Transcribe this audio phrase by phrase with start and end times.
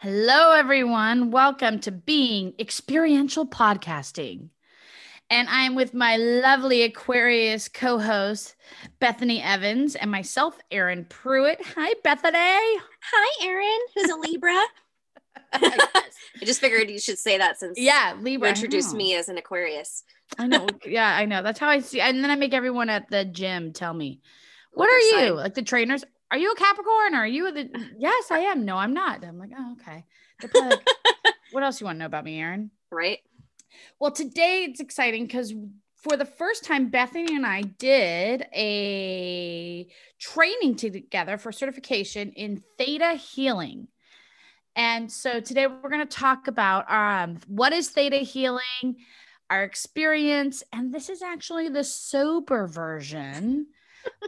[0.00, 1.30] Hello, everyone.
[1.30, 4.50] Welcome to Being Experiential Podcasting.
[5.30, 8.54] And I'm with my lovely Aquarius co host,
[9.00, 11.60] Bethany Evans, and myself, Erin Pruitt.
[11.76, 12.38] Hi, Bethany.
[12.38, 14.62] Hi, Erin, who's a Libra.
[15.52, 16.04] I
[16.44, 18.48] just figured you should say that since Yeah, Libra.
[18.48, 20.04] you introduced me as an Aquarius.
[20.38, 20.66] I know.
[20.86, 21.42] Yeah, I know.
[21.42, 22.00] That's how I see.
[22.00, 24.20] And then I make everyone at the gym tell me,
[24.72, 25.36] "What What are you?" sign.
[25.36, 26.04] Like the trainers.
[26.30, 27.14] Are you a Capricorn?
[27.14, 27.70] Or are you the?
[27.98, 28.64] yes, I am.
[28.64, 29.24] No, I'm not.
[29.24, 30.04] I'm like, oh, okay.
[30.42, 30.80] Like,
[31.52, 32.70] what else you want to know about me, Erin?
[32.90, 33.18] Right?
[33.98, 35.54] Well, today it's exciting because
[35.96, 43.14] for the first time, Bethany and I did a training together for certification in Theta
[43.14, 43.88] Healing.
[44.76, 48.96] And so today we're going to talk about um, what is Theta Healing,
[49.50, 53.66] our experience, and this is actually the sober version.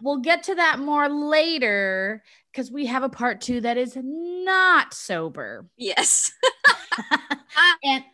[0.02, 4.92] We'll get to that more later because we have a part two that is not
[4.94, 5.66] sober.
[5.76, 6.32] Yes.
[7.84, 8.04] and,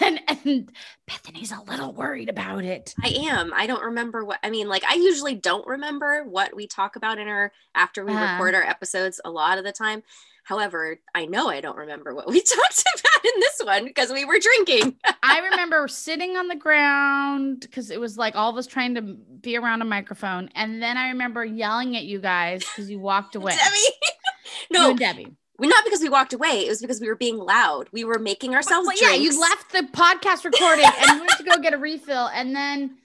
[0.00, 0.70] and and
[1.06, 2.94] Bethany's a little worried about it.
[3.02, 3.52] I am.
[3.54, 7.18] I don't remember what I mean, like I usually don't remember what we talk about
[7.18, 8.32] in our after we Uh-huh.
[8.32, 10.02] record our episodes a lot of the time.
[10.44, 14.24] However, I know I don't remember what we talked about in this one because we
[14.24, 14.96] were drinking.
[15.22, 19.02] I remember sitting on the ground because it was like all of us trying to
[19.02, 23.34] be around a microphone, and then I remember yelling at you guys because you walked
[23.34, 23.52] away.
[23.56, 23.76] Debbie.
[24.70, 25.26] You no, and Debbie.
[25.58, 26.64] we not because we walked away.
[26.66, 27.88] It was because we were being loud.
[27.92, 31.58] We were making ourselves Well, yeah, you left the podcast recording and went to go
[31.58, 32.96] get a refill, and then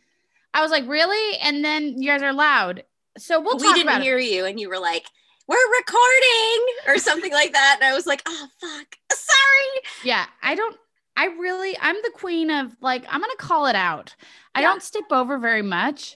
[0.54, 2.84] I was like, "Really?" And then you guys are loud,
[3.18, 5.06] so we'll we didn't hear you and you were like
[5.50, 9.82] we're recording or something like that and i was like oh fuck sorry.
[10.04, 10.78] Yeah, I don't.
[11.18, 14.16] I really, I'm the queen of like, I'm gonna call it out.
[14.56, 14.68] I Yeah.
[14.70, 16.16] don't step over very much,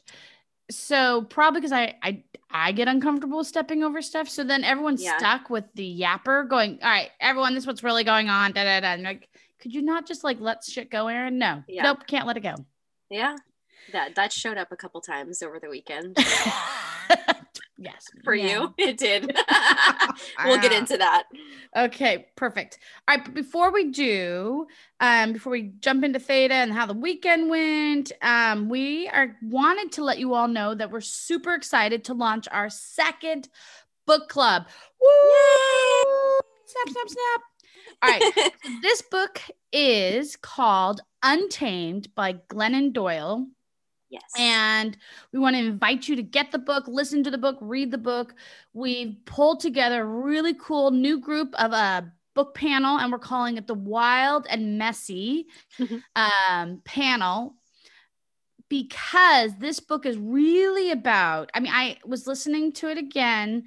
[0.72, 4.30] so probably because I I I get uncomfortable stepping over stuff.
[4.30, 5.18] So then everyone's Yeah.
[5.18, 6.80] stuck with the yapper going.
[6.82, 8.54] All right, everyone, this is what's really going on.
[8.54, 8.94] Da da da.
[8.94, 9.28] And like,
[9.60, 11.38] could you not just like let shit go, Erin?
[11.38, 11.84] No, Yeah.
[11.84, 12.56] nope, can't let it go.
[13.10, 13.36] yeah
[13.92, 16.18] that that showed up a couple times over the weekend
[17.84, 18.48] yes, for yeah.
[18.48, 19.24] you it did
[20.46, 21.24] we'll get into that
[21.76, 22.78] Okay, perfect.
[23.08, 24.68] All right, but before we do,
[25.00, 29.92] um, before we jump into Theta and how the weekend went, um, we are wanted
[29.94, 33.50] to let you all know that we're super excited to launch our second
[34.06, 34.68] book club.
[35.02, 36.40] Woo!
[36.68, 37.42] Snap, snap, snap.
[38.04, 38.52] All right,
[38.82, 43.48] this book is called Untamed by Glennon Doyle.
[44.14, 44.98] Yes And
[45.32, 47.98] we want to invite you to get the book, listen to the book, read the
[47.98, 48.36] book.
[48.74, 53.58] We've pulled together a really cool new group of a book panel, and we're calling
[53.58, 55.48] it the Wild and Messy
[56.16, 57.56] um, panel
[58.70, 61.52] because this book is really about.
[61.54, 63.66] I mean, I was listening to it again,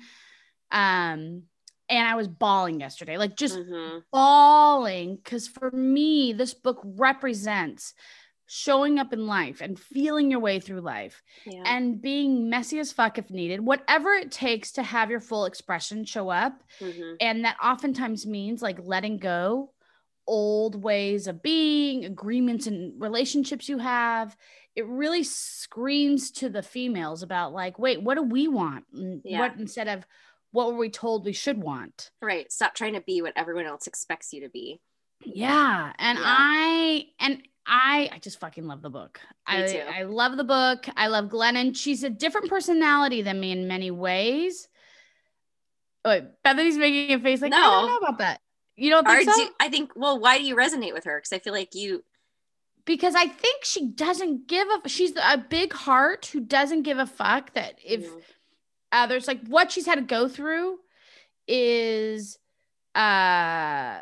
[0.73, 1.43] um,
[1.89, 4.03] and I was bawling yesterday, like just Mhm.
[4.13, 7.95] bawling because for me this book represents
[8.47, 11.63] showing up in life and feeling your way through life yeah.
[11.67, 13.61] and being messy as fuck if needed.
[13.61, 16.63] Whatever it takes to have your full expression show up.
[16.81, 17.17] Mhm.
[17.21, 19.73] and that oftentimes means like letting go
[20.29, 24.37] old ways of being agreements and relationships you have.
[24.75, 28.85] It really screams to the females about like wait what do we want?
[28.93, 29.41] Yeah.
[29.41, 30.07] what instead of
[30.53, 32.11] what were we told we should want?
[32.23, 32.51] Right.
[32.51, 34.81] Stop trying to be what everyone else expects you to be.
[35.25, 36.25] Yeah, and Yeah.
[36.27, 39.21] I and I I just fucking love the book.
[39.47, 39.83] I too.
[39.89, 40.87] I love the book.
[40.97, 41.77] I love Glennon.
[41.77, 44.69] She's a different personality than me in many ways.
[46.05, 48.41] Oh, wait, Bethany's making a face like I don't know about that.
[48.77, 49.35] You don't think so?
[49.35, 52.05] do, i think well why do you resonate with her because i feel like you
[52.87, 54.89] because I think she doesn't give a.
[54.89, 58.23] She's a big heart who doesn't give a fuck that if Mhm.
[58.93, 60.79] others like what she's had to go through
[61.49, 62.39] is
[62.95, 64.01] uh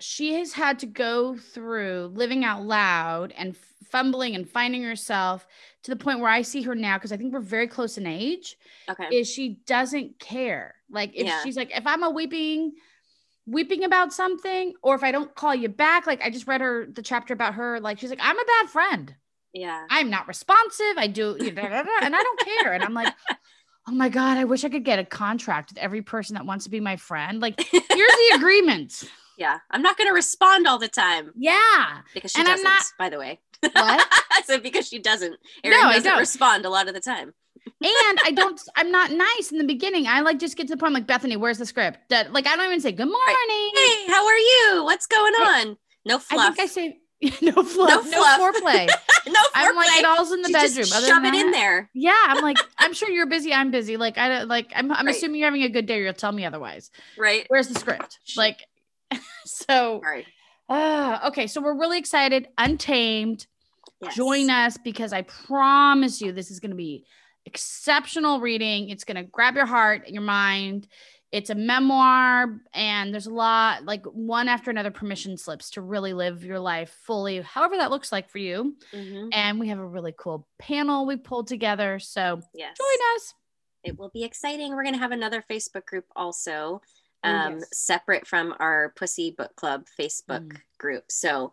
[0.00, 3.56] she has had to go through living out loud and
[3.90, 5.46] fumbling and finding herself
[5.82, 8.06] to the point where I see her now because I think we're very close in
[8.06, 8.56] age
[8.88, 11.42] okay is she doesn't care like if Yeah.
[11.42, 12.72] she's like if I'm a weeping
[13.46, 16.86] weeping about something or if I don't call you back like I just read her
[16.86, 19.14] the chapter about her like she's like I'm a bad friend
[19.52, 20.94] yeah I'm not responsive.
[20.96, 22.72] I do, you know, and I don't care.
[22.72, 23.12] And I'm like,
[23.88, 26.66] oh my God, I wish I could get a contract with every person that wants
[26.66, 27.40] to be my friend.
[27.40, 29.02] Like, here's the agreement.
[29.40, 32.02] Yeah i'm not going to respond all the time Yeah.
[32.14, 33.74] because she And doesn't not- by the way What?
[34.32, 35.34] I said because she doesn't
[35.64, 36.18] Erin No, I doesn't don't.
[36.20, 37.34] respond a lot of the time
[37.82, 40.06] And I don't, I'm not nice in the beginning.
[40.06, 41.98] I like just get to the point like, Bethany, where's the script?
[42.10, 43.36] That like, I don't even say good morning.
[43.74, 45.76] hey how are you what's going on
[46.06, 46.40] no fluff.
[46.40, 46.96] I think I say
[47.42, 48.38] no fluff, no, fluff.
[48.38, 48.86] no foreplay.
[49.26, 49.50] no foreplay.
[49.54, 50.74] I'm like, it all's in the bedroom.
[50.86, 53.52] just Other shove it in there Yeah, I'm like, I'm sure you're busy.
[53.52, 53.98] I'm busy.
[53.98, 54.72] Like, I don't like.
[54.74, 55.14] I'm, I'm Right.
[55.14, 55.98] assuming you're having a good day.
[56.00, 56.90] Or you'll tell me otherwise.
[57.18, 58.18] right Where's the script?
[58.38, 58.64] Like,
[59.44, 60.26] so, Sorry.
[60.68, 61.46] uh, okay.
[61.46, 62.48] So we're really excited.
[62.58, 63.46] Untamed.
[64.00, 64.14] Yes.
[64.16, 67.04] Join us because I promise you this is going to be
[67.44, 68.88] exceptional reading.
[68.88, 70.86] It's going to grab your heart your mind.
[71.32, 76.12] It's a memoir, and there's a lot like one after another permission slips to really
[76.12, 78.76] live your life fully, however that looks like for you.
[78.92, 79.28] Mhm.
[79.32, 82.00] And we have a really cool panel we pulled together.
[82.00, 82.76] So Yes.
[82.76, 83.34] join us.
[83.84, 84.74] It will be exciting.
[84.74, 86.82] We're going to have another Facebook group also,
[87.24, 87.68] um, yes.
[87.72, 90.56] separate from our Pussy Book Club Facebook Mm.
[90.78, 91.04] group.
[91.10, 91.52] So,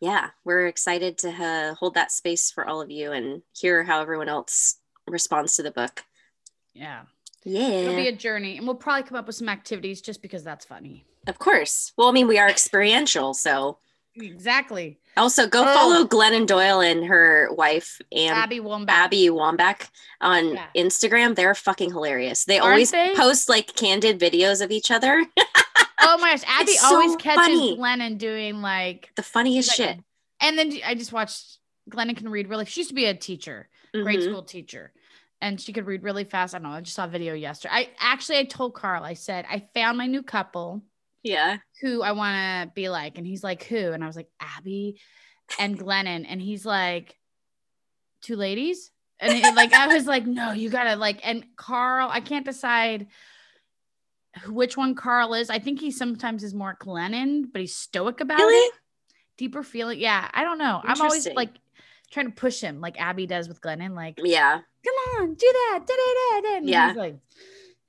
[0.00, 4.00] yeah, we're excited to uh, hold that space for all of you and hear how
[4.02, 4.76] everyone else
[5.06, 6.04] responds to the book.
[6.74, 7.02] Yeah.
[7.44, 7.68] Yeah.
[7.68, 10.64] It'll be a journey, and we'll probably come up with some activities just because that's
[10.64, 11.04] funny.
[11.26, 11.92] of course.
[11.96, 13.32] Well, I mean, we are experiential.
[13.34, 13.78] So,
[14.18, 14.98] Exactly.
[15.16, 15.74] also go Oh.
[15.74, 18.94] follow Glennon Doyle and her wife, and Abby Wombat.
[19.06, 19.88] Abby Wambach
[20.20, 20.66] on Yeah.
[20.76, 21.34] Instagram.
[21.34, 22.44] They're fucking hilarious.
[22.44, 23.14] They Aren't always they?
[23.16, 25.24] post like candid videos of each other.
[26.08, 27.76] Oh my gosh, Abby always catches funny.
[27.76, 29.98] Glennon doing like, the funniest like- shit.
[30.40, 31.58] and then I just watched
[31.90, 32.64] Glennon can read really.
[32.66, 34.24] She used to be a teacher, grade Mhm.
[34.24, 34.92] school teacher,
[35.40, 36.54] and she could read really fast.
[36.54, 36.76] I don't know.
[36.76, 37.74] I just saw a video yesterday.
[37.74, 39.02] I actually I told Carl.
[39.02, 40.82] I said I found my new couple
[41.26, 41.58] Yeah.
[41.82, 42.34] who I want
[42.68, 43.92] to be like, and he's like, who?
[43.92, 45.00] And I was like, Abby
[45.58, 47.18] and Glennon, and he's like,
[48.22, 48.90] two ladies.
[49.20, 53.06] And it, like I was like, no, you gotta like, and Carl, I can't decide
[54.48, 55.48] which one Carl is.
[55.48, 58.54] I think he sometimes is more Glennon, but he's stoic about Really?
[58.68, 58.74] it.
[59.38, 59.98] Deeper feeling.
[60.00, 60.80] Yeah, I don't know.
[60.84, 61.50] I'm always like
[62.10, 63.94] trying to push him, like Abby does with Glennon.
[63.94, 64.60] Like, Yeah.
[64.84, 65.80] come on, do that.
[65.86, 66.56] Da, da, da, da.
[66.58, 66.88] And Yeah.
[66.88, 67.16] He's like,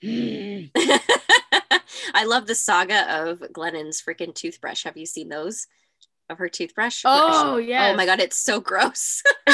[0.04, 0.72] "Mm."
[2.14, 4.84] I love the saga of Glennon's freaking toothbrush.
[4.84, 5.68] Have you seen those?
[6.30, 7.04] Of her toothbrush?
[7.06, 7.92] oh yeah.
[7.92, 9.24] Oh my god, it's so gross.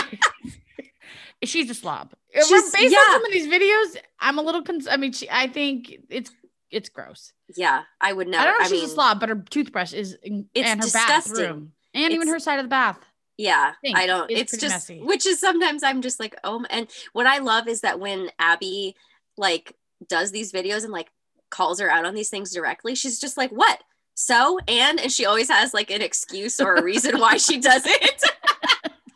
[1.43, 2.13] she's a slob.
[2.33, 2.97] She's- Based yeah.
[2.97, 4.63] on some of these videos, I'm a little.
[4.63, 6.31] Cons- I mean, she, I think it's
[6.71, 7.31] it's gross.
[7.55, 8.41] yeah, I would never.
[8.41, 10.67] I don't know I if she's mean, a slob, but her toothbrush is in, It's
[10.67, 11.33] and her disgusting.
[11.35, 12.97] bathroom, and even her side of the bath.
[13.37, 14.31] yeah, Think I don't.
[14.31, 14.99] it's It's just, messy.
[15.01, 18.95] which is sometimes I'm just like, oh, and what I love is that when Abby
[19.37, 19.75] like
[20.09, 21.11] does these videos and like
[21.53, 23.81] calls her out on these things directly, she's just like, what?
[24.15, 27.83] So and and she always has like an excuse or a reason why she does
[27.85, 28.23] it.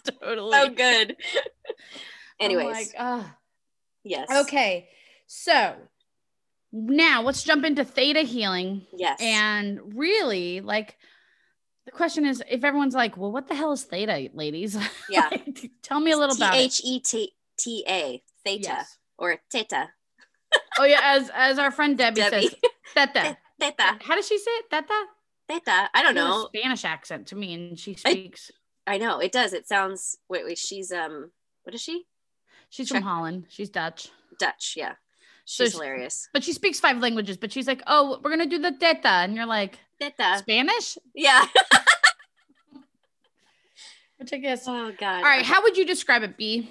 [0.22, 0.52] Totally.
[0.52, 1.16] so good.
[1.20, 1.42] Oh
[2.40, 3.26] Anyways, like, ugh.
[4.04, 4.28] yes.
[4.32, 4.88] okay.
[5.28, 5.76] So
[6.72, 8.86] now let's jump into theta healing.
[8.96, 9.20] Yes.
[9.22, 10.96] And really, like,
[11.86, 14.78] the question is if everyone's like, well, what the hell is theta, ladies?
[15.10, 15.28] Yeah.
[15.32, 16.60] Like, tell me a little T about it.
[16.60, 18.98] H E T T A theta Yes.
[19.18, 19.90] or theta
[20.80, 21.00] Oh, yeah.
[21.04, 22.48] As as our friend Debbie, Debbie.
[22.48, 22.56] says,
[22.94, 23.38] theta.
[23.60, 24.66] theta How does she say it?
[24.70, 24.94] Theta?
[25.48, 25.90] theta.
[25.94, 26.50] I don't She know.
[26.54, 28.52] Spanish accent to me, and she speaks.
[28.86, 29.54] I know it does.
[29.54, 30.18] It sounds.
[30.30, 30.58] Wait, wait.
[30.58, 31.32] She's um.
[31.64, 32.06] What is she?
[32.70, 33.46] she's from Holland.
[33.50, 34.10] She's Dutch.
[34.40, 34.74] Dutch.
[34.78, 34.94] Yeah.
[35.46, 36.30] So She's she- hilarious.
[36.34, 39.08] But she speaks five languages, but she's like, oh, we're going to do the theta.
[39.08, 40.36] And you're like, Theta.
[40.40, 40.98] Spanish?
[41.16, 41.46] Yeah.
[44.18, 44.68] Which I guess.
[44.68, 45.18] Oh God.
[45.18, 45.46] All right.
[45.46, 46.70] How would you describe it, B?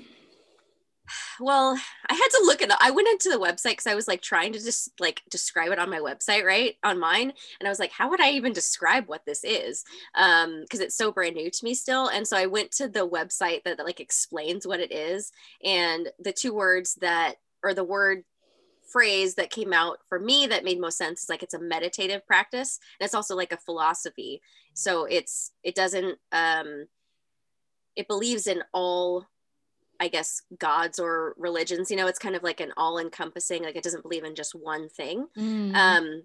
[1.39, 1.79] Well,
[2.09, 4.53] I had to look at I went into the website because I was like trying
[4.53, 6.77] to just like describe it on my website, right?
[6.83, 7.33] On mine.
[7.61, 9.85] And I was like, how would I even describe what this is?
[10.15, 12.09] Um, because it's so brand new to me still.
[12.09, 15.31] And so I went to the website that, that like explains what it is.
[15.65, 18.25] And the two words that or the word
[18.91, 22.25] phrase that came out for me that made most sense is like it's a meditative
[22.27, 24.41] practice and it's also like a philosophy
[24.75, 26.87] so it's it doesn't um
[27.97, 29.27] it believes in all
[30.01, 31.91] I guess gods or religions.
[31.91, 33.65] You know, it's kind of like an all-encompassing.
[33.65, 35.27] Like it doesn't believe in just one thing.
[35.37, 35.75] Mm.
[35.75, 36.23] Um,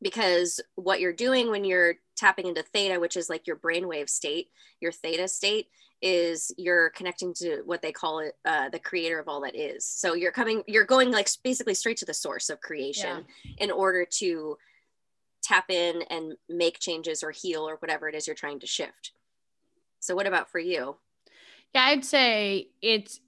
[0.00, 4.48] because what you're doing when you're tapping into theta, which is like your brainwave state,
[4.80, 5.66] your theta state,
[6.00, 9.84] is you're connecting to what they call it uh, the creator of all that is.
[9.84, 13.24] So you're coming, you're going like basically straight to the source of creation
[13.58, 14.56] in order to
[15.42, 19.12] tap in and make changes or heal or whatever it is you're trying to shift.
[20.00, 20.96] So, what about for you?
[21.74, 23.20] Yeah, I'd say it's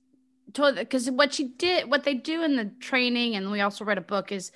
[0.53, 3.99] totally because what she did, what they do in the training, and we also read
[3.99, 4.51] a book is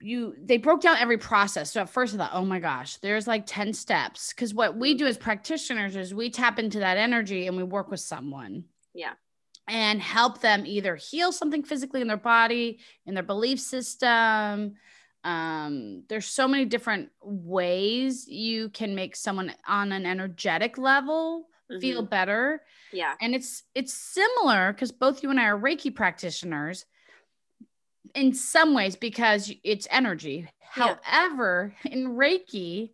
[0.00, 1.72] you they broke down every process.
[1.72, 4.32] So at first I thought, oh my gosh, there's like 10 steps.
[4.32, 7.90] Because what we do as practitioners is we tap into that energy and we work
[7.90, 8.64] with someone.
[8.94, 9.12] Yeah.
[9.68, 14.74] And help them either heal something physically in their body, in their belief system.
[15.24, 21.48] Um, there's so many different ways you can make someone on an energetic level
[21.80, 22.10] feel Mhm.
[22.10, 23.14] better Yeah.
[23.20, 26.84] and it's it's similar because both you and I are Reiki practitioners
[28.14, 30.48] in some ways because it's energy.
[30.76, 30.96] Yeah.
[31.02, 32.90] However, in Reiki,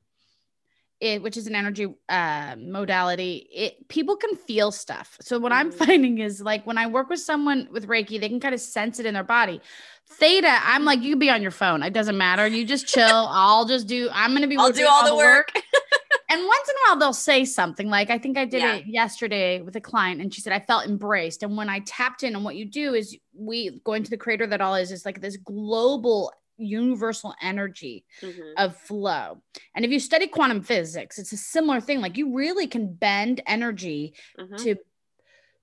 [1.01, 5.17] it, which is an energy uh, modality, it people can feel stuff.
[5.21, 5.75] So what I'm Mhm.
[5.87, 9.01] finding is like when I work with someone with Reiki, they can kind of sense
[9.01, 9.61] it in their body.
[10.09, 11.83] Theta, I'm like, you can be on your phone.
[11.83, 12.47] It doesn't matter.
[12.47, 13.27] You just chill.
[13.31, 14.09] I'll just do.
[14.13, 14.57] I'm gonna be.
[14.57, 15.53] I'll do all the work.
[16.33, 18.77] and once in a while they'll say something like i think i did Yeah.
[18.77, 22.23] it yesterday with a client and she said i felt embraced and when i tapped
[22.23, 25.05] in and what you do is we going to the creator that all is is
[25.05, 28.53] like this global universal energy Mhm.
[28.57, 29.43] of flow
[29.75, 33.41] and if you study quantum physics it's a similar thing like you really can bend
[33.47, 34.59] energy Mhm.
[34.63, 34.77] to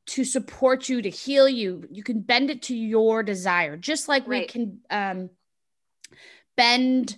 [0.07, 4.27] to support you to heal you you can bend it to your desire just like
[4.27, 5.29] we can um
[6.57, 7.17] bend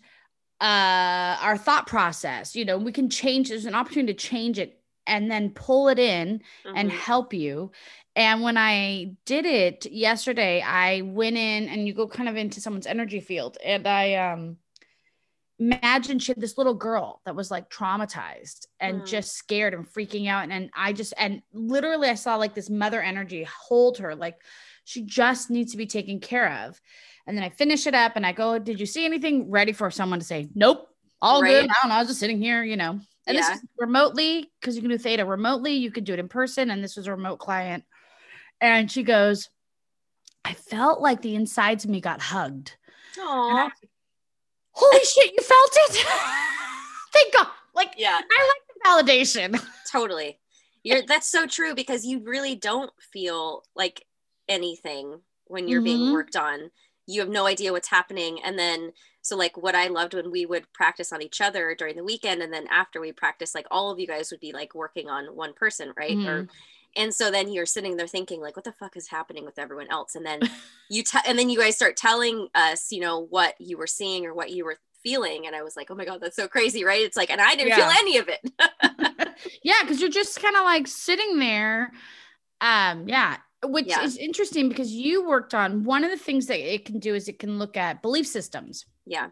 [0.62, 4.80] uh our thought process you know we can change there's an opportunity to change it
[5.08, 6.42] and then pull it in
[6.76, 6.94] and Mhm.
[6.96, 7.72] help you
[8.16, 12.62] and when i did it yesterday i went in and you go kind of into
[12.62, 14.58] someone's energy field and i um
[15.60, 19.06] imagine she had this little girl that was like traumatized and Mm.
[19.06, 22.70] just scared and freaking out and, and i just and literally i saw like this
[22.70, 24.38] mother energy hold her like
[24.86, 26.82] she just needs to be taken care of
[27.28, 29.90] and then i finish it up and i go did you see anything ready for
[29.92, 30.88] someone to say nope
[31.22, 31.62] all Right.
[31.62, 33.42] good i don't know i was just sitting here you know and Yeah.
[33.42, 36.70] this is remotely because you can do theta remotely you could do it in person
[36.72, 37.84] and this was a remote client
[38.60, 39.50] and she goes
[40.46, 42.76] i felt like the insides of me got hugged
[43.18, 43.72] like,
[44.72, 46.06] holy shit you felt it
[47.14, 50.38] thank god like Yeah, i like the validation totally.
[50.84, 54.04] You're that's so true because you really don't feel like
[54.50, 56.12] anything when you're being Mhm.
[56.12, 56.72] worked on.
[57.12, 58.40] You have no idea what's happening.
[58.44, 58.92] And then
[59.22, 62.42] so like what I loved when we would practice on each other during the weekend
[62.42, 65.26] and then after we practice, like all of you guys would be like working on
[65.36, 66.18] one person, right?
[66.28, 66.48] Or
[66.96, 69.88] and so then you're sitting there thinking like what the fuck is happening with everyone
[69.90, 70.42] else and then
[70.90, 74.26] you te- and then you guys start telling us you know what you were seeing
[74.26, 76.84] or what you were feeling and i was like oh my god that's so crazy
[76.84, 77.78] right it's like and i didn't Yeah.
[77.78, 78.42] feel any of it
[79.64, 81.94] yeah because you're just kind of like sitting there
[82.60, 84.04] um yeah which Yeah.
[84.04, 87.28] is interesting because you worked on one of the things that it can do is
[87.28, 89.28] it can look at belief systems yeah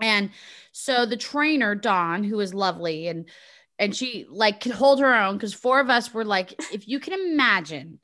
[0.00, 0.30] and
[0.72, 3.28] so the trainer dawn who is lovely and
[3.78, 6.98] and she like could hold her own because four of us were like if you
[7.00, 8.00] can imagine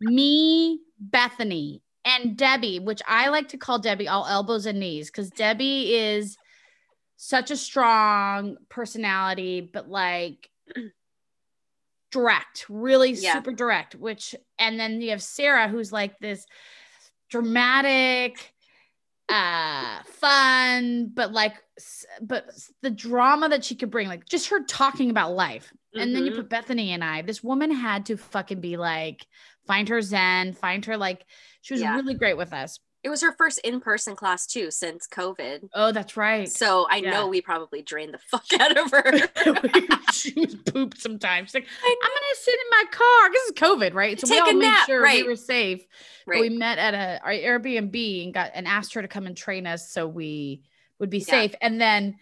[0.00, 5.30] me bethany and debbie which i like to call debbie all elbows and knees because
[5.30, 6.36] debbie is
[7.16, 10.48] such a strong personality but like
[12.12, 13.32] direct really Yeah.
[13.32, 16.46] super direct which and then you have sarah who's like this
[17.30, 18.52] dramatic
[19.28, 21.54] uh fun but like
[22.20, 22.46] but
[22.82, 26.32] the drama that she could bring like just her talking about life and then you
[26.32, 26.36] Mhm.
[26.36, 29.26] put bethany and i this woman had to fucking be like
[29.66, 31.24] find her zen find her like
[31.62, 31.96] she was Yeah.
[31.96, 36.16] really great with us it was her first in-person class too since covid oh that's
[36.16, 37.10] right so i Yeah.
[37.10, 39.12] know we probably drained the fuck out of her
[40.12, 44.18] she was pooped sometimes like i'm gonna sit in my car this is covid right
[44.20, 45.22] so we Take all a made nap, sure right.
[45.22, 45.84] we were safe
[46.26, 49.36] right we met at a our Airbnb and got and asked her to come and
[49.36, 50.62] train us so we
[50.98, 51.24] would be Yeah.
[51.24, 51.54] safe.
[51.60, 52.16] And then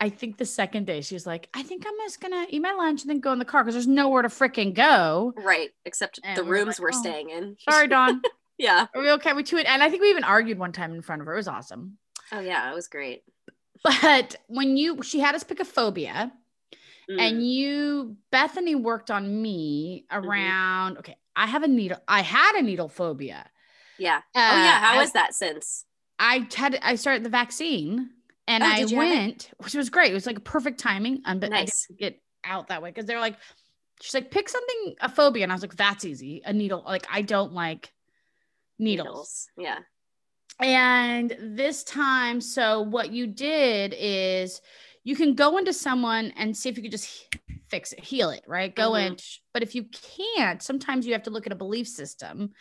[0.00, 2.72] I think the second day she was like, I think I'm just gonna eat my
[2.72, 5.32] lunch and then go in the car because there's nowhere to freaking go.
[5.36, 8.22] right except And the we were rooms like, we're "Oh, staying in Sorry, Dawn.
[8.58, 9.32] yeah Are we okay?
[9.32, 11.34] We two and I think we even argued one time in front of her.
[11.34, 11.98] It was awesome.
[12.32, 13.22] oh yeah it was great
[13.82, 16.32] But when you she had us pick a phobia
[17.10, 17.20] Mm.
[17.20, 20.26] and you Bethany worked on me Mm-hmm.
[20.26, 23.44] around okay, I have a needle, I had a needle phobia.
[23.98, 25.84] yeah Uh, oh yeah how I- is that since
[26.18, 28.08] I had I started the vaccine
[28.48, 30.12] and Oh, I went, which was great.
[30.12, 31.20] It was like a perfect timing.
[31.26, 31.86] Um, but Nice.
[31.88, 33.36] I didn't get out that way because they're like,
[34.00, 36.40] she's like, pick something a phobia, and I was like, that's easy.
[36.44, 36.82] A needle.
[36.86, 37.92] Like I don't like
[38.78, 39.48] needles.
[39.56, 39.78] yeah
[40.60, 44.60] And this time, so what you did is
[45.02, 47.36] you can go into someone and see if you could just
[47.68, 48.74] fix it, heal it, right?
[48.74, 49.06] Go Mhm.
[49.06, 49.16] in.
[49.52, 52.52] But if you can't, sometimes you have to look at a belief system.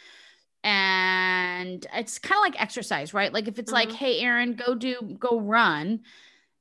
[0.64, 3.32] And it's kind of like exercise, right?
[3.34, 3.96] Like if it's like, Mhm.
[3.96, 6.02] hey, Erin, go do, go run.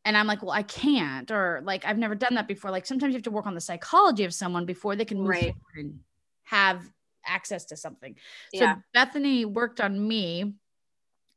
[0.05, 2.71] And I'm like, well, I can't, or like, I've never done that before.
[2.73, 5.29] Like sometimes you have to work on the psychology of someone before they can move
[5.29, 5.55] Right.
[5.77, 6.01] and
[6.45, 6.83] have
[7.27, 8.17] access to something.
[8.53, 10.55] yeah So Bethany worked on me.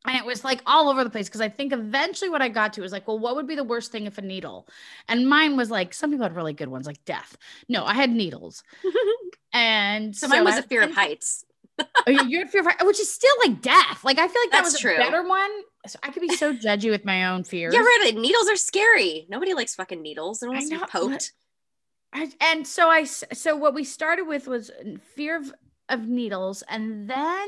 [0.08, 2.74] And it was like all over the place because I think eventually what I got
[2.74, 4.68] to was like, well, what would be the worst thing if a needle?
[5.08, 7.36] And mine was like, some people had really good ones, like death.
[7.68, 8.62] No, I had needles.
[9.54, 11.46] And so mine was I- oh, a fear of heights
[11.80, 14.04] Oh, you- you fear of height, which is still like death.
[14.04, 14.96] Like I feel like that That's was true.
[14.96, 15.50] a better one.
[15.88, 17.74] So I could be so judgy with my own fears.
[17.74, 21.34] yeah right needles are scary nobody likes fucking needles they don't to be poked
[22.13, 24.72] I, and so I so what we started with was
[25.15, 25.54] fear of,
[25.89, 27.48] of needles, and then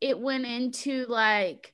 [0.00, 1.72] it went into like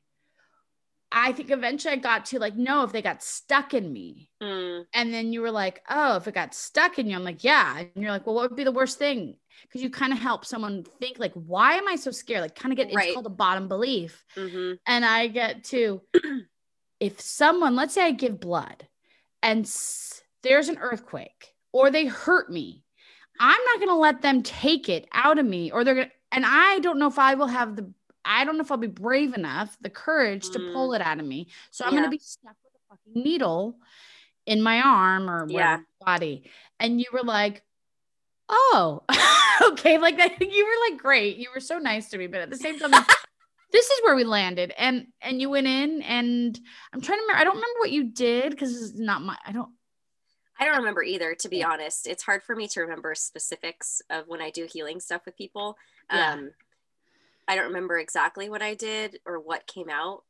[1.13, 4.31] I think eventually I got to like, no, if they got stuck in me.
[4.41, 7.43] Mm, And then you were like, oh, if it got stuck in you, I'm like,
[7.43, 7.79] yeah.
[7.81, 9.35] And you're like, well, what would be the worst thing?
[9.63, 12.43] Because you kind of help someone think, like, why am I so scared?
[12.43, 13.07] Like, kind of get Right.
[13.07, 14.25] it's called a bottom belief.
[14.37, 14.79] mhm.
[14.87, 16.01] And I get to,
[17.01, 18.87] if someone, let's say I give blood
[19.43, 22.85] and s- there's an earthquake or they hurt me,
[23.41, 26.13] I'm not going to let them take it out of me or they're going to,
[26.31, 27.91] and I don't know if I will have the,
[28.25, 30.73] I don't know if I'll be brave enough, the courage to Mm.
[30.73, 31.49] pull it out of me.
[31.71, 33.79] So I'm going to be stuck with a fucking needle
[34.47, 35.79] in my arm or Yeah.
[36.05, 36.51] body.
[36.79, 37.63] And you were like,
[38.51, 39.03] oh,
[39.73, 39.97] okay.
[39.99, 40.33] Like that.
[40.41, 41.39] You were like, great.
[41.39, 42.27] You were so nice to me.
[42.27, 42.91] But at the same time,
[43.73, 44.73] this is where we landed.
[44.77, 46.61] And, and you went in and
[46.93, 47.41] I'm trying to remember.
[47.41, 49.71] I don't remember what you did because it's not my, I don't,
[50.61, 52.07] I don't remember either, to be honest.
[52.07, 55.79] It's hard for me to remember specifics of when I do healing stuff with people.
[56.13, 56.35] Yeah.
[56.35, 56.51] Um,
[57.49, 60.23] I don't remember exactly what I did or what came out.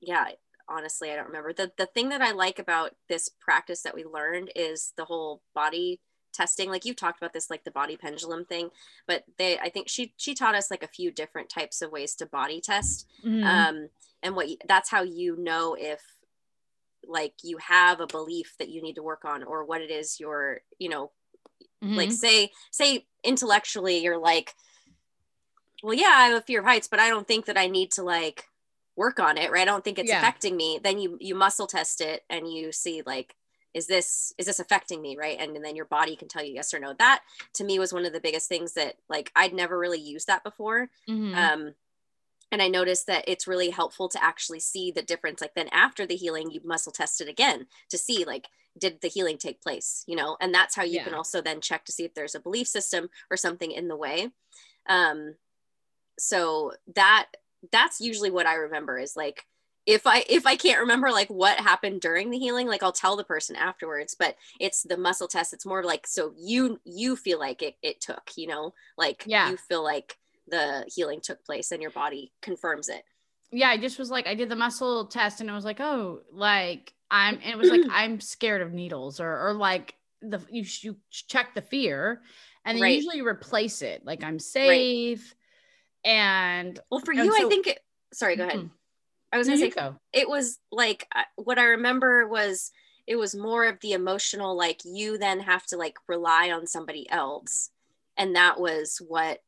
[0.00, 0.26] Yeah,
[0.68, 1.52] honestly, I don't remember.
[1.52, 5.42] The the thing that I like about this practice that we learned is the whole
[5.54, 6.00] body
[6.32, 6.70] testing.
[6.70, 8.70] Like you talked about this, like the body pendulum thing,
[9.06, 12.14] but they I think she she taught us like a few different types of ways
[12.16, 13.06] to body test.
[13.24, 13.44] Mhm.
[13.44, 13.88] um
[14.22, 16.00] and what that's how you know if
[17.06, 20.18] like you have a belief that you need to work on or what it is
[20.20, 21.10] you're you know
[21.82, 22.12] like Mhm.
[22.12, 24.54] say say intellectually you're like
[25.82, 27.90] well yeah i have a fear of heights but i don't think that i need
[27.90, 28.48] to like
[28.96, 30.18] work on it right i don't think it's Yeah.
[30.18, 33.34] affecting me then you you muscle test it and you see like
[33.74, 36.52] is this is this affecting me right and, and then your body can tell you
[36.54, 37.22] yes or no that
[37.54, 40.44] to me was one of the biggest things that like i'd never really used that
[40.44, 41.34] before Mhm.
[41.34, 41.74] um
[42.52, 46.06] and i noticed that it's really helpful to actually see the difference like then after
[46.06, 48.46] the healing you muscle test it again to see like
[48.78, 50.36] did the healing take place you know?
[50.40, 53.08] And that's how you can also then check to see if there's a belief system
[53.30, 54.30] or something in the way.
[54.88, 55.34] Um
[56.18, 57.28] so that
[57.70, 59.46] that's usually what i remember is like
[59.86, 63.16] if i if i can't remember like what happened during the healing like i'll tell
[63.16, 67.38] the person afterwards but it's the muscle test it's more like so you you feel
[67.38, 68.74] like it, it took you know?
[68.98, 69.50] Like Yeah.
[69.50, 70.18] you feel like
[70.48, 73.02] the healing took place and your body confirms it
[73.54, 76.20] yeah, I just was like, I did the muscle test and it was like, oh,
[76.32, 80.64] like I'm, and it was like, I'm scared of needles or, or like the, you,
[80.80, 82.22] you check the fear
[82.64, 82.96] and then Right.
[82.96, 84.06] usually replace it.
[84.06, 85.34] Like I'm safe.
[86.04, 87.78] And well for And you i think it
[88.12, 88.70] sorry go ahead Mhm.
[89.32, 89.96] i was gonna say go.
[90.12, 92.72] it was like what i remember was
[93.06, 97.08] it was more of the emotional like you then have to like rely on somebody
[97.10, 97.70] else
[98.16, 99.42] and that was what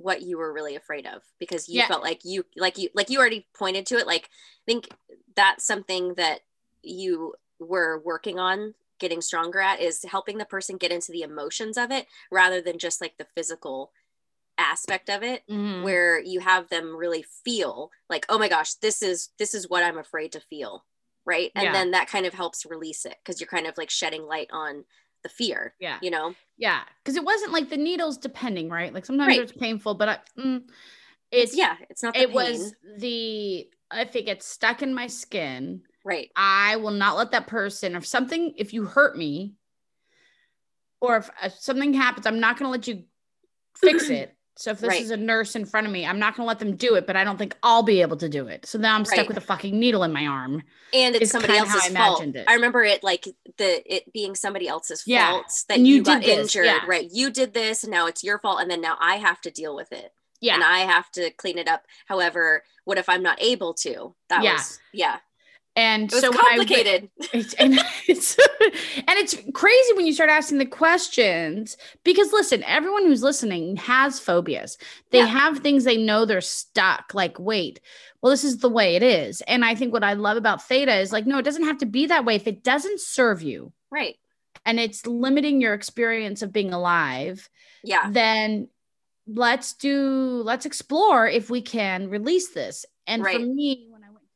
[0.00, 1.88] what you were really afraid of because you Yeah.
[1.88, 4.88] felt like you like you like you already pointed to it like i think
[5.36, 6.40] that's something that
[6.82, 11.76] you were working on getting stronger at is helping the person get into the emotions
[11.76, 13.92] of it rather than just like the physical
[14.58, 15.82] aspect of it Mhm.
[15.82, 19.82] where you have them really feel like oh my gosh this is this is what
[19.82, 20.84] i'm afraid to feel
[21.24, 21.72] right and Yeah.
[21.72, 24.84] then that kind of helps release it because you're kind of like shedding light on
[25.22, 25.98] the fear yeah.
[26.02, 26.82] you know Yeah.
[27.04, 28.92] Cause it wasn't like the needles depending, right?
[28.94, 29.40] Like sometimes Right.
[29.40, 30.62] it's painful, but I, mm,
[31.32, 32.34] it's yeah it's not the it pain.
[32.34, 37.46] was the, if it gets stuck in my skin, right I will not let that
[37.46, 39.54] person, if something, if you hurt me,
[41.00, 43.04] or if, if something happens, I'm not going to let you
[43.76, 44.36] fix it.
[44.60, 45.00] So if this Right.
[45.00, 47.06] is a nurse in front of me, I'm not going to let them do it,
[47.06, 48.66] but I don't think I'll be able to do it.
[48.66, 49.28] So now I'm stuck Right.
[49.28, 50.62] with a fucking needle in my arm.
[50.92, 52.44] and it's somebody else's I fault it.
[52.48, 53.26] i remember it like
[53.58, 55.30] the it being somebody else's Yeah.
[55.30, 56.80] fault that And you, you got did this, injured yeah.
[56.86, 59.52] right you did this and now it's your fault and then now i have to
[59.52, 60.54] deal with it Yeah.
[60.56, 64.42] and i have to clean it up however what if i'm not able to that
[64.42, 64.54] Yeah.
[64.54, 65.18] was yeah
[65.80, 67.10] and so when I complicated
[67.58, 73.22] and it's and it's crazy when you start asking the questions because listen, everyone who's
[73.22, 74.76] listening has phobias.
[75.10, 75.26] They Yeah.
[75.26, 77.14] have things they know they're stuck.
[77.14, 77.80] Like, wait,
[78.20, 79.40] well, this is the way it is.
[79.42, 81.86] And I think what I love about theta is like, no, it doesn't have to
[81.86, 84.16] be that way if it doesn't serve you right
[84.66, 87.48] and it's limiting your experience of being alive.
[87.82, 88.68] yeah Then
[89.26, 92.84] let's do let's explore if we can release this.
[93.06, 93.89] And for me,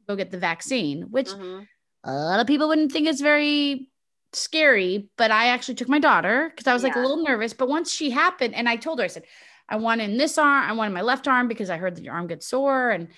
[0.07, 1.67] go get the vaccine, which Mhm.
[2.05, 3.91] a lot of people wouldn't think is very
[4.33, 7.53] scary, but I actually took my daughter because I was like a little nervous.
[7.55, 9.25] But once she happened, and I told her, I said,
[9.69, 12.05] I want in this arm, I want in my left arm because I heard that
[12.05, 12.91] your arm gets sore.
[12.91, 13.09] And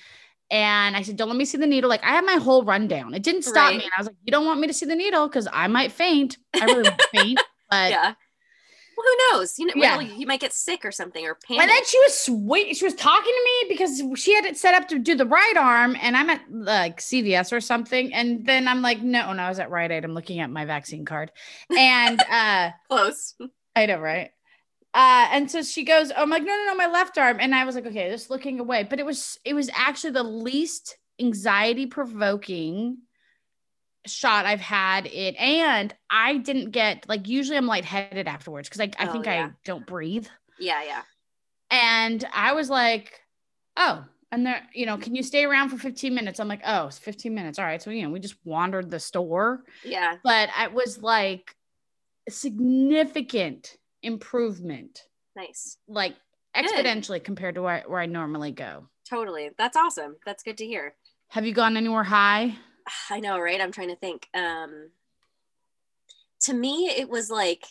[0.49, 1.91] and I said, Don't let me see the needle.
[1.91, 3.15] Like I had my whole rundown.
[3.15, 3.83] It didn't stop me.
[3.83, 5.91] And I was like, You don't want me to see the needle because I might
[5.91, 6.39] faint.
[6.55, 7.43] I really faint.
[7.69, 8.15] But yeah
[8.97, 9.97] well who knows you know Yeah.
[9.97, 12.77] well, you might get sick or something or panic and then she was sweet.
[12.77, 15.57] She was talking to me because she had it set up to do the right
[15.57, 18.13] arm, and I'm at like CVS or something.
[18.13, 20.05] And then I'm like, no, no, I was at Rite Aid.
[20.05, 21.31] I'm looking at my vaccine card,
[21.77, 23.35] and uh, close
[23.75, 24.31] I know, right?
[24.95, 27.55] Uh, and so she goes, oh, I'm like, no, no, no, my left arm, and
[27.55, 28.85] I was like, okay, just looking away.
[28.89, 32.99] But it was, it was actually the least anxiety provoking
[34.09, 35.35] shot I've had it.
[35.37, 39.47] And I didn't get like usually I'm lightheaded afterwards because I, I Oh, think yeah.
[39.47, 40.27] I don't breathe.
[40.59, 41.03] Yeah, yeah.
[41.71, 43.21] And I was like,
[43.77, 46.41] oh, and there, you know, can you stay around for 15 minutes?
[46.41, 47.59] I'm like, oh, it's 15 minutes.
[47.59, 47.81] All right.
[47.83, 50.17] So, you know, we just wandered the store, Yeah.
[50.25, 51.55] but I was like
[52.29, 55.03] significant improvement,
[55.35, 55.79] Nice.
[55.89, 56.15] like
[56.55, 56.67] Good.
[56.67, 58.89] exponentially compared to where, where I normally go.
[59.09, 59.51] Totally.
[59.59, 60.17] That's awesome.
[60.25, 60.95] That's good to hear.
[61.29, 62.57] Have you gone anywhere high?
[63.11, 63.61] I know, right?
[63.61, 64.29] I'm trying to think.
[64.35, 64.91] Um
[66.41, 67.65] to me it was like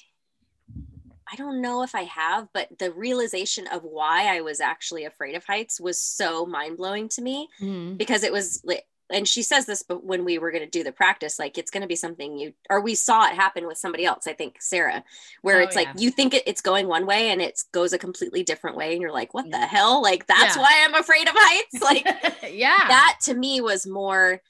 [1.31, 5.33] I don't know if I have, but the realization of why I was actually afraid
[5.35, 7.97] of heights was so mind-blowing to me Mhm.
[7.97, 10.83] because it was like and she says this but when we were going to do
[10.83, 13.77] the practice like it's going to be something you or we saw it happen with
[13.77, 15.03] somebody else i think sarah
[15.43, 17.99] where Oh, it's like you think it, it's going one way and it goes a
[17.99, 20.61] completely different way and you're like what the hell like that's Yeah.
[20.63, 22.03] why i'm afraid of heights like
[22.51, 22.77] yeah.
[22.87, 24.41] that to me was more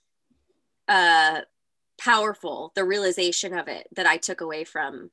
[0.87, 1.41] uh
[1.99, 5.09] powerful the realization of it that i took away from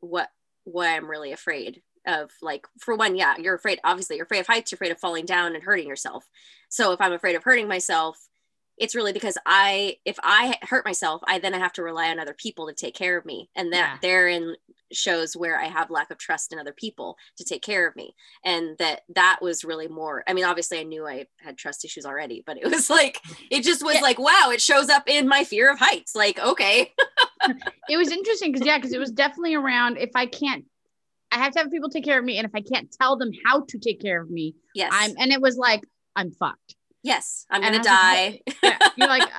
[0.00, 0.28] what
[0.64, 4.46] what i'm really afraid of like for one yeah you're afraid obviously you're afraid of
[4.46, 6.28] heights you're afraid of falling down and hurting yourself.
[6.68, 8.18] So if i'm afraid of hurting myself
[8.80, 12.18] it's really because i if i hurt myself i then i have to rely on
[12.18, 13.98] other people to take care of me and that Yeah.
[14.02, 14.56] therein
[14.92, 18.14] shows where i have lack of trust in other people to take care of me
[18.44, 22.04] and that that was really more i mean obviously i knew i had trust issues
[22.04, 24.00] already but it was like it just was Yeah.
[24.00, 26.92] like wow it shows up in my fear of heights like okay
[27.88, 30.64] it was interesting because yeah, because it was definitely around if I can't,
[31.32, 33.30] I have to have people take care of me, and if I can't tell them
[33.46, 35.14] how to take care of me, yes I'm.
[35.18, 35.82] And it was like
[36.14, 36.74] I'm fucked.
[37.02, 39.30] Yes i'm And gonna die Yeah, you're like, uh,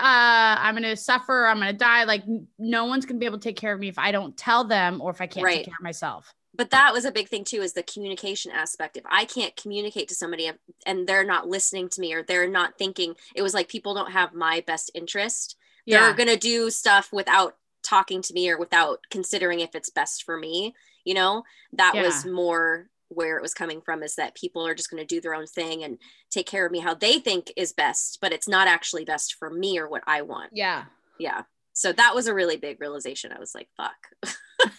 [0.64, 1.46] I'm gonna suffer.
[1.46, 2.06] I'm gonna die.
[2.06, 2.24] Like
[2.58, 5.00] no one's gonna be able to take care of me if I don't tell them
[5.02, 5.58] or if I can't Right.
[5.58, 6.34] take care of myself.
[6.56, 10.08] but that was a big thing too is the communication aspect if i can't communicate
[10.10, 10.52] to somebody
[10.86, 14.12] and they're not listening to me or they're not thinking it was like people don't
[14.12, 19.00] have my best interest Yeah, they're gonna do stuff without talking to me or without
[19.10, 20.74] considering if it's best for me
[21.06, 21.44] you know
[21.74, 25.16] that was more where it was coming from is that people are just going to
[25.16, 25.98] do their own thing and
[26.30, 29.50] take care of me how they think is best but it's not actually best for
[29.50, 30.86] me or what i want yeah.
[31.20, 31.42] yeah
[31.74, 34.34] so that was a really big realization i was like fuck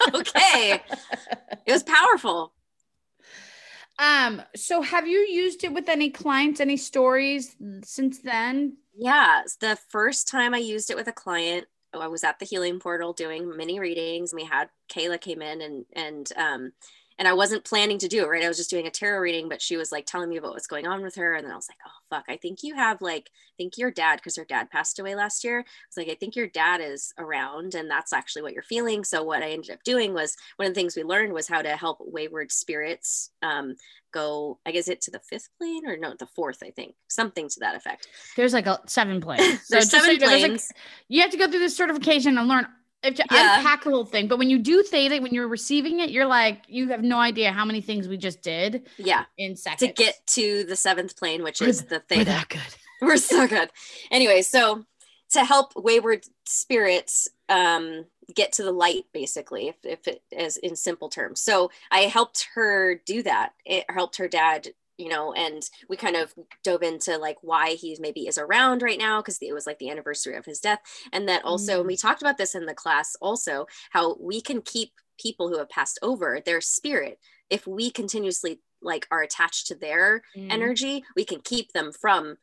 [0.14, 0.82] okay
[1.66, 2.52] it was powerful
[3.98, 4.42] Um.
[4.56, 6.60] So, have you used it with any clients?
[6.60, 8.78] Any stories since then?
[8.96, 12.80] Yeah, the first time I used it with a client, I was at the healing
[12.80, 16.72] portal doing mini readings, and we had Kayla came in and and um
[17.22, 18.42] and I wasn't planning to do it, right?
[18.42, 20.66] I was just doing a tarot reading, but she was like telling me about what's
[20.66, 23.00] going on with her, and then I was like, oh fuck, I think you have
[23.00, 25.60] like, I think your dad, because her dad passed away last year.
[25.60, 29.04] I was like, I think your dad is around, and that's actually what you're feeling.
[29.04, 31.62] So what I ended up doing was one of the things we learned was how
[31.62, 33.76] to help wayward spirits um
[34.12, 37.48] go, I guess it to the fifth plane or no, the fourth, I think, something
[37.48, 38.08] to that effect.
[38.36, 39.60] There's like a seven planes.
[39.64, 40.72] So There's so seven you like, planes.
[41.08, 42.66] you have to go through this certification and learn
[43.02, 43.58] if to Yeah.
[43.58, 44.28] unpack the whole thing.
[44.28, 47.52] But when you do theta, when you're receiving it, you're like, you have no idea
[47.52, 51.42] how many things we just did yeah in seconds to get to the seventh plane
[51.42, 52.60] which We're is th- the We're that good.
[53.00, 53.70] we're so good
[54.10, 54.84] anyway so
[55.30, 60.76] to help wayward spirits um get to the light basically if, if it is in
[60.76, 64.68] simple terms so i helped her do that it helped her dad
[65.02, 68.98] you know and we kind of dove into like why he maybe is around right
[68.98, 70.80] now because it was like the anniversary of his death
[71.12, 71.78] and that also Mm.
[71.80, 75.58] and we talked about this in the class also how we can keep people who
[75.58, 77.18] have passed over their spirit
[77.50, 80.52] if we continuously like are attached to their Mhm.
[80.52, 82.36] energy we can keep them from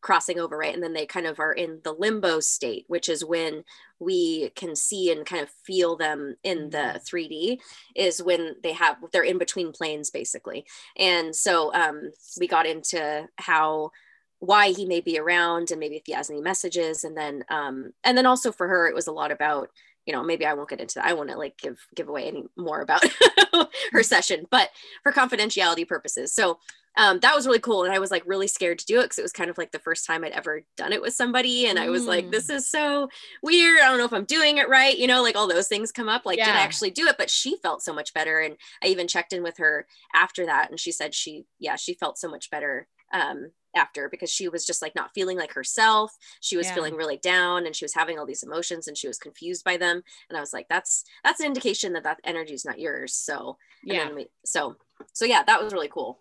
[0.00, 0.74] crossing over right?
[0.74, 3.64] And then they kind of are in the limbo state which is when
[3.98, 7.58] we can see and kind of feel them in the 3d
[7.94, 10.64] is when they have they're in between planes basically.
[10.96, 13.90] And so um we got into how
[14.38, 17.04] why he may be around and maybe if he has any messages.
[17.04, 19.68] And then um and then also for her it was a lot about
[20.06, 21.04] you know maybe i won't get into that.
[21.04, 23.04] I want to like give give away any more about
[23.92, 24.70] her session but
[25.02, 26.32] for confidentiality purposes.
[26.32, 26.58] So
[26.96, 29.18] um, that was really cool and i was like really scared to do it because
[29.18, 31.78] it was kind of like the first time i'd ever done it with somebody and
[31.78, 32.30] i was like Mm.
[32.32, 33.08] this is so
[33.42, 35.92] weird i don't know if i'm doing it right you know like all those things
[35.92, 38.56] come up like did i actually do it but she felt so much better and
[38.82, 42.18] i even checked in with her after that and she said she yeah she felt
[42.18, 46.56] so much better um after because she was just like not feeling like herself she
[46.56, 46.74] was Yeah.
[46.74, 49.76] feeling really down and she was having all these emotions and she was confused by
[49.76, 53.14] them and i was like that's that's an indication that that energy is not yours
[53.14, 54.12] so and Yeah.
[54.12, 54.74] we, so
[55.12, 56.18] so yeah that was really cool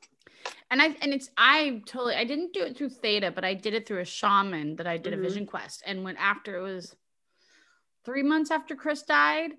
[0.71, 3.73] And I and it's I totally I didn't do it through theta, but I did
[3.73, 5.19] it through a shaman that I did Mhm.
[5.19, 5.83] a vision quest.
[5.85, 6.95] And when after it was
[8.05, 9.53] three months after Chris died,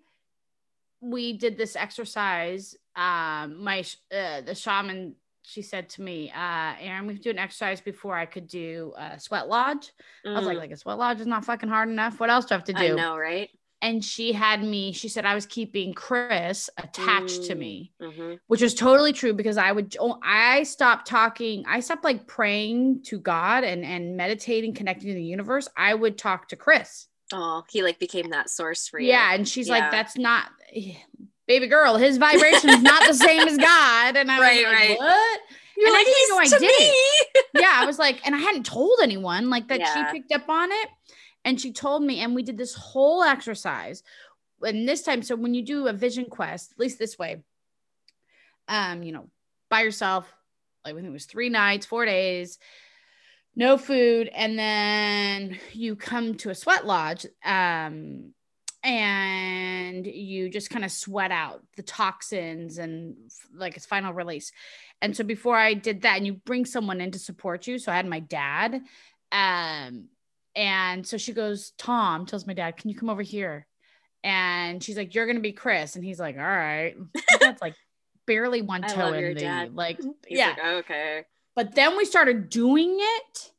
[1.00, 2.76] we did this exercise.
[2.94, 7.30] Um, my uh, the shaman she said to me, uh, Erin, we have to do
[7.30, 9.90] an exercise before I could do a sweat lodge.
[10.24, 10.34] Mm.
[10.34, 10.60] I was like, mm.
[10.60, 12.20] like a sweat lodge is not fucking hard enough.
[12.20, 12.92] What else do I have to do?
[12.92, 13.50] I know, right?
[13.82, 17.46] And she had me, she said I was keeping Chris attached mm.
[17.46, 18.34] to me, mm-hmm.
[18.46, 21.64] which was totally true because I would, oh, I stopped talking.
[21.66, 25.66] I stopped like praying to God and, and meditating, connecting to the universe.
[25.76, 27.06] I would talk to Chris.
[27.32, 29.08] Oh, he like became that source for you.
[29.08, 29.32] Yeah.
[29.32, 29.78] And she's yeah.
[29.78, 30.50] like, that's not,
[31.46, 34.16] baby girl, his vibration is not the same as God.
[34.16, 34.98] And I was right, like, right.
[34.98, 35.40] what?
[35.76, 36.68] You're and like, I know I did me.
[36.68, 37.44] it.
[37.54, 40.12] yeah, I was like, and I hadn't told anyone like that yeah.
[40.12, 40.88] she picked up on it.
[41.44, 44.02] And she told me, and we did this whole exercise.
[44.62, 47.42] And this time, so when you do a vision quest, at least this way,
[48.68, 49.30] um, you know,
[49.70, 50.32] by yourself,
[50.84, 52.58] like I think it was three nights, four days,
[53.56, 57.26] no food, and then you come to a sweat lodge.
[57.44, 58.32] Um,
[58.82, 63.14] and you just kind of sweat out the toxins and
[63.54, 64.52] like its final release.
[65.02, 67.78] And so before I did that, and you bring someone in to support you.
[67.78, 68.80] So I had my dad.
[69.32, 70.08] Um,
[70.54, 73.66] and so she goes, Tom tells my dad, Can you come over here?
[74.22, 75.96] And she's like, You're gonna be Chris.
[75.96, 76.94] And he's like, All right.
[77.40, 77.74] That's like
[78.26, 79.74] barely one toe in the dad.
[79.74, 80.50] like, he's yeah.
[80.50, 81.24] Like, okay.
[81.56, 83.50] But then we started doing it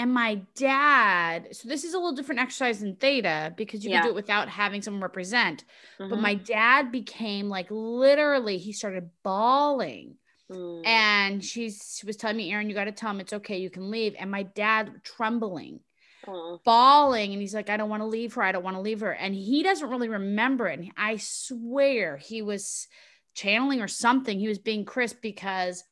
[0.00, 3.98] and my dad, so this is a little different exercise in theta because you yeah.
[3.98, 5.64] can do it without having someone represent.
[5.98, 6.08] Mm-hmm.
[6.08, 10.14] But my dad became like literally, he started bawling.
[10.50, 10.86] Mm.
[10.86, 13.68] And she's she was telling me, Erin, you got to tell him it's okay, you
[13.68, 14.14] can leave.
[14.18, 15.80] And my dad trembling,
[16.26, 16.62] mm.
[16.64, 18.42] bawling, and he's like, I don't want to leave her.
[18.42, 19.12] I don't want to leave her.
[19.12, 20.78] And he doesn't really remember it.
[20.78, 22.88] And I swear he was
[23.34, 24.38] channeling or something.
[24.38, 25.84] He was being Chris because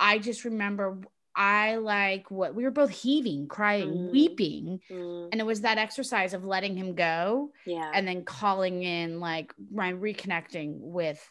[0.00, 1.00] I just remember
[1.34, 4.10] I like what we were both heaving, crying, mm.
[4.10, 4.80] weeping.
[4.90, 5.28] Mm.
[5.30, 7.52] And it was that exercise of letting him go.
[7.64, 7.90] Yeah.
[7.94, 11.24] And then calling in, like, reconnecting with,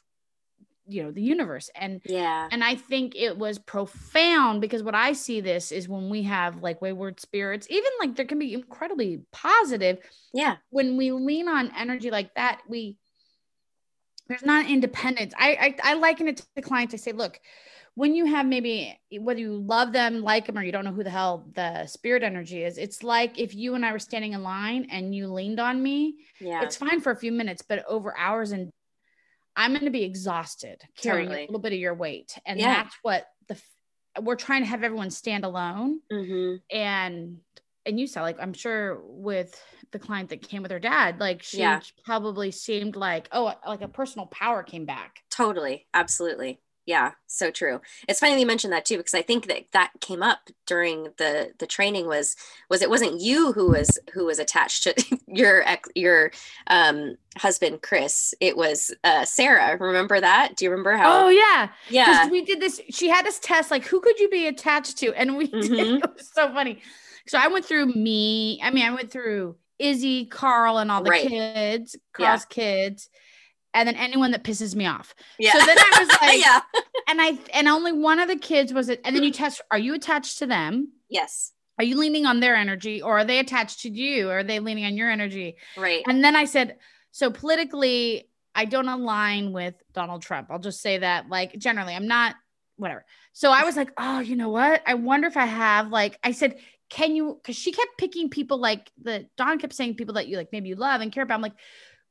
[0.88, 1.70] you know, the universe.
[1.76, 2.48] And yeah.
[2.52, 6.64] And I think it was profound because what I see this is when we have
[6.64, 10.00] like wayward spirits, even like there can be incredibly positive.
[10.34, 10.58] Yeah.
[10.70, 12.98] When we lean on energy like that, we,
[14.28, 15.34] there's not independence.
[15.38, 16.94] I, I, I liken it to the clients.
[16.94, 17.40] I say, look,
[17.96, 21.04] when you have maybe whether you love them, like them, or you don't know who
[21.04, 24.44] the hell the spirit energy is, it's like if you and I were standing in
[24.44, 26.18] line and you leaned on me.
[26.40, 26.62] Yeah.
[26.62, 28.72] It's fine for a few minutes, but over hours and
[29.58, 31.44] I'm going to be exhausted carrying totally.
[31.44, 32.38] a little bit of your weight.
[32.46, 32.84] And yeah.
[32.84, 33.60] that's what the
[34.22, 36.00] we're trying to have everyone stand alone.
[36.12, 36.56] Mm-hmm.
[36.76, 37.40] And
[37.86, 39.60] and you saw like I'm sure with
[39.92, 41.82] the client that came with her dad, like she yeah.
[42.06, 45.20] probably seemed like oh like a personal power came back.
[45.30, 47.82] Totally, absolutely yeah so true.
[48.08, 51.52] It's funny you mentioned that too because i think that that came up during the
[51.60, 52.36] the training was
[52.70, 54.96] was it wasn't you who was who was attached to
[55.28, 56.32] your ex your
[56.68, 58.34] um husband chris.
[58.40, 59.78] It was uh sarah.
[59.78, 60.56] Remember that?
[60.56, 61.70] Do you remember how oh yeah.
[61.90, 62.30] Yeah.
[62.30, 65.14] we did this she had this test like who could you be attached to?
[65.14, 65.60] And we mm-hmm.
[65.76, 66.82] did it was so funny.
[67.28, 71.12] So i went through me i mean i went through izzy carl and all the
[71.12, 71.28] right.
[71.28, 72.56] kids carl's yeah.
[72.56, 73.10] kids
[73.78, 75.14] and then anyone that pisses me off.
[75.40, 75.54] Yeah.
[75.54, 76.62] So then I was like, yeah.
[77.08, 79.02] And I and only one of the kids was it.
[79.06, 80.92] And then you test: Are you attached to them?
[81.10, 81.54] Yes.
[81.78, 84.30] Are you leaning on their energy, or are they attached to you?
[84.30, 85.58] Or are they leaning on your energy?
[85.78, 86.04] Right.
[86.08, 86.78] And then I said,
[87.12, 90.48] so politically, I don't align with Donald Trump.
[90.50, 92.36] I'll just say that, like, generally, I'm not
[92.78, 93.06] whatever.
[93.34, 94.82] So I was like, oh, you know what?
[94.88, 96.58] I wonder if I have like I said,
[96.90, 97.40] can you?
[97.42, 100.70] Because she kept picking people like the Dawn kept saying people that you like maybe
[100.70, 101.36] you love and care about.
[101.36, 101.58] I'm like,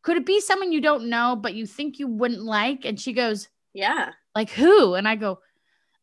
[0.02, 3.12] could it be someone you don't know but you think you wouldn't like and she
[3.12, 5.38] goes yeah like who and i go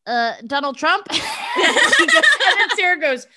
[0.07, 2.23] uh donald trump and, goes,
[2.59, 3.27] and sarah goes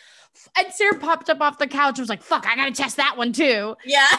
[0.58, 3.16] and sarah popped up off the couch and was like fuck i gotta test that
[3.16, 4.08] one too yeah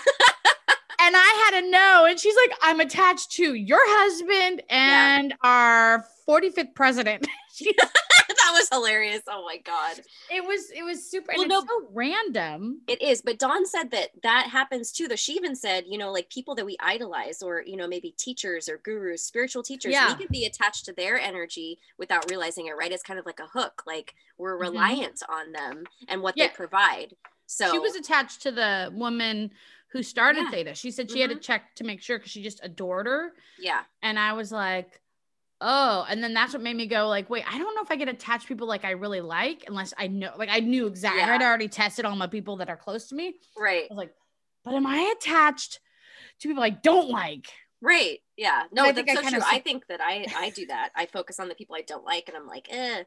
[1.00, 2.06] and I had a no.
[2.06, 5.36] And she's like, I'm attached to your husband and yeah.
[5.44, 7.28] our 45th president.
[8.48, 9.22] That was hilarious.
[9.28, 10.02] Oh my god.
[10.32, 12.82] It was it was super well, no, so random.
[12.88, 15.08] It is, but Dawn said that that happens too.
[15.08, 18.12] Though she even said, you know, like people that we idolize or you know maybe
[18.12, 20.08] teachers or gurus, spiritual teachers, yeah.
[20.08, 22.92] we can be attached to their energy without realizing it, right?
[22.92, 23.84] It's kind of like a hook.
[23.86, 24.62] Like we're mm-hmm.
[24.62, 26.48] reliant on them and what yeah.
[26.48, 27.16] they provide.
[27.48, 29.52] So she was attached to the woman
[29.90, 30.52] who started yeah.
[30.52, 30.76] Theta.
[30.76, 31.22] She said she mm-hmm.
[31.22, 31.42] had to mm-hmm.
[31.42, 33.34] check to make sure because she just adored her.
[33.60, 33.82] Yeah.
[34.02, 35.02] And I was like,
[35.62, 37.96] oh, and then that's what made me go like, wait, I don't know if I
[37.96, 41.22] get attached people like I really like unless I know, like I knew exactly.
[41.22, 41.34] Yeah.
[41.34, 43.36] I'd already tested all my people that are close to me.
[43.58, 43.84] Right.
[43.84, 44.14] I was like,
[44.64, 45.80] but am I attached
[46.42, 47.48] to people I don't like?
[47.82, 48.20] Right.
[48.36, 48.64] Yeah.
[48.72, 49.40] No, I that's so true.
[49.46, 50.90] I think that I I do that.
[50.96, 53.04] I focus on the people I don't like, and I'm like, eh,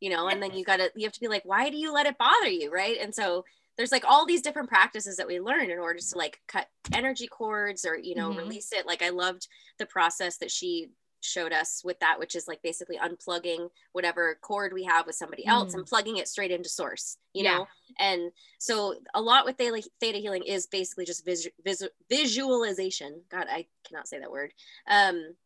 [0.00, 0.28] you know.
[0.28, 2.48] And then you gotta you have to be like, why do you let it bother
[2.48, 2.98] you, right?
[3.00, 3.44] And so
[3.76, 7.26] there's like all these different practices that we learn in order to like cut energy
[7.26, 8.38] cords or you know mm-hmm.
[8.38, 10.88] release it like i loved the process that she
[11.24, 15.46] showed us with that, which is like basically unplugging whatever cord we have with somebody
[15.46, 15.78] else Mm.
[15.78, 17.58] and plugging it straight into source, you Yeah.
[17.58, 17.68] know?
[17.98, 23.24] And so a lot with theta, theta healing is basically just vis, vis, visualization.
[23.28, 24.52] God, I cannot say that word.
[24.86, 25.36] Um,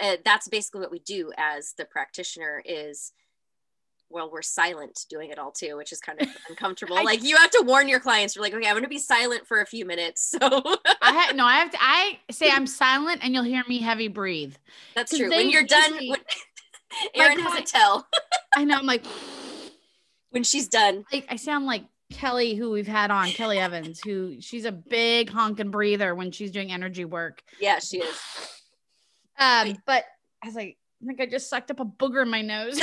[0.00, 3.12] uh, that's basically what we do as the practitioner is
[4.10, 7.36] well we're silent doing it all too which is kind of uncomfortable I- like you
[7.36, 9.66] have to warn your clients you're like okay i'm going to be silent for a
[9.66, 10.38] few minutes so
[11.02, 11.78] I have no, I have to.
[11.80, 14.54] I say I'm silent, and you'll hear me heavy breathe.
[14.94, 16.20] That's true when you're done when,
[17.14, 18.06] Erin has a tell
[18.56, 18.76] I know.
[18.78, 19.04] I'm like,
[20.30, 24.40] when she's done like I sound like Kelly, who we've had on, Kelly Evans, who
[24.40, 27.42] she's a big honking breather when she's doing energy work.
[27.60, 28.16] yeah she is
[29.38, 30.04] Um, but
[30.42, 32.80] I was like, I think I just sucked up a booger in my nose.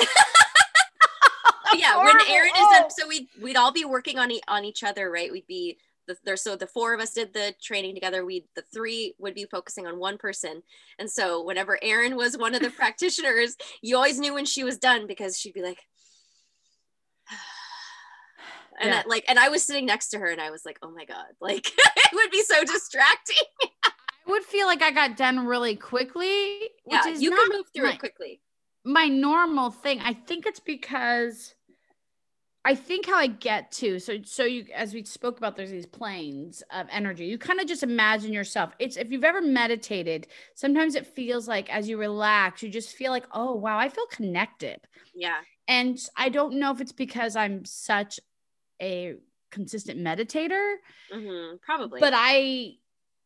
[1.77, 2.15] Yeah when.
[2.29, 5.31] Erin is done so we we'd all be working on e- on each other right
[5.31, 8.63] we'd be the, there so the four of us did the training together we the
[8.73, 10.63] three would be focusing on one person
[10.99, 14.77] and so whenever Erin was one of the practitioners you always knew when she was
[14.77, 15.79] done because she'd be like
[18.79, 19.01] and Yeah.
[19.05, 21.05] I, like and I was sitting next to her and I was like oh my
[21.05, 23.37] god like it would be so distracting
[23.83, 27.65] I would feel like I got done really quickly, which yeah is you can move
[27.75, 28.39] through my, it quickly
[28.85, 29.99] my normal thing.
[29.99, 31.53] I think it's because
[32.63, 35.87] I think how I get to so so you as we spoke about there's these
[35.87, 37.25] planes of energy.
[37.25, 38.73] You kind of just imagine yourself.
[38.77, 43.11] It's if you've ever meditated, sometimes it feels like as you relax, you just feel
[43.11, 44.79] like, "Oh, wow, I feel connected."
[45.13, 48.19] yeah And I don't know if it's because I'm such
[48.81, 49.15] a
[49.51, 50.77] consistent meditator,
[51.11, 52.75] hmm probably but I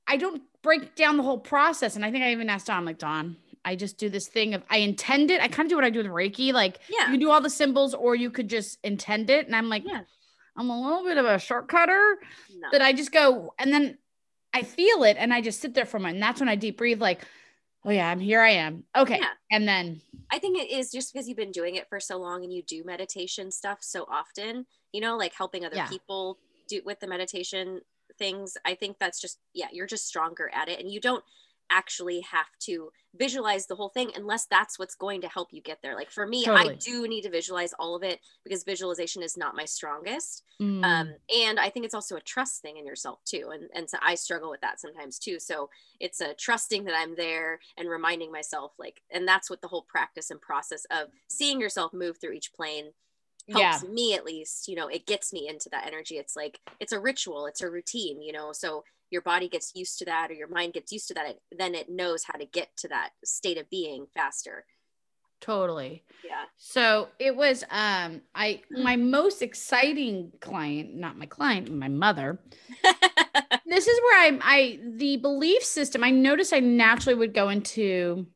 [0.07, 1.95] I don't break down the whole process.
[1.95, 4.63] And I think I even asked Dawn, like, Dawn, I just do this thing of
[4.69, 5.41] I intend it.
[5.41, 6.53] I kind of do what I do with Reiki.
[6.53, 9.47] Like yeah you can do all the symbols or you could just intend it.
[9.47, 10.01] And I'm like, Yeah.
[10.55, 12.17] I'm a little bit of a shortcutter
[12.57, 12.69] no.
[12.71, 13.97] that I just go and then
[14.53, 16.15] I feel it and I just sit there for a moment.
[16.15, 17.21] And that's when I deep breathe, like,
[17.83, 18.83] oh yeah, I'm here I am.
[18.95, 19.17] Okay.
[19.17, 19.31] Yeah.
[19.51, 20.01] And then
[20.31, 22.63] I think it is just because you've been doing it for so long and you
[22.63, 25.87] do meditation stuff so often, you know, like helping other Yeah.
[25.87, 26.37] people
[26.69, 27.81] do with the meditation
[28.17, 28.55] things.
[28.63, 30.79] I think that's just, yeah, you're just stronger at it.
[30.79, 31.23] And you don't
[31.69, 35.79] actually have to visualize the whole thing unless that's what's going to help you get
[35.81, 35.95] there.
[35.95, 36.73] Like for me, Totally.
[36.73, 40.43] I do need to visualize all of it because visualization is not my strongest.
[40.61, 43.89] mm, um, and i think it's also a trust thing in yourself too and, and
[43.89, 47.89] so i struggle with that sometimes too so it's a trusting that i'm there and
[47.89, 52.17] reminding myself like and that's what the whole practice and process of seeing yourself move
[52.19, 52.91] through each plane
[53.51, 56.93] helps me at least you know it gets me into that energy it's like it's
[56.93, 58.83] a ritual it's a routine you know so
[59.15, 61.73] your body gets used to that or your mind gets used to that it, then
[61.73, 64.65] it knows how to get to that state of being faster
[65.41, 66.03] totally.
[66.23, 72.39] yeah So it was um I my most exciting client, not my client, my mother.
[73.65, 78.27] this is where I'm I the belief system, I noticed I naturally would go into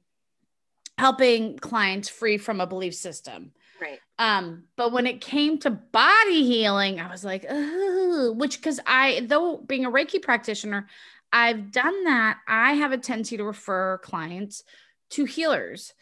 [0.97, 3.53] helping clients free from a belief system.
[3.81, 8.79] Right Um, but when it came to body healing, I was like, oh, which because
[8.85, 10.87] I, though being a Reiki practitioner,
[11.31, 12.39] I've done that.
[12.47, 14.63] I have a tendency to refer clients
[15.11, 15.93] to healers.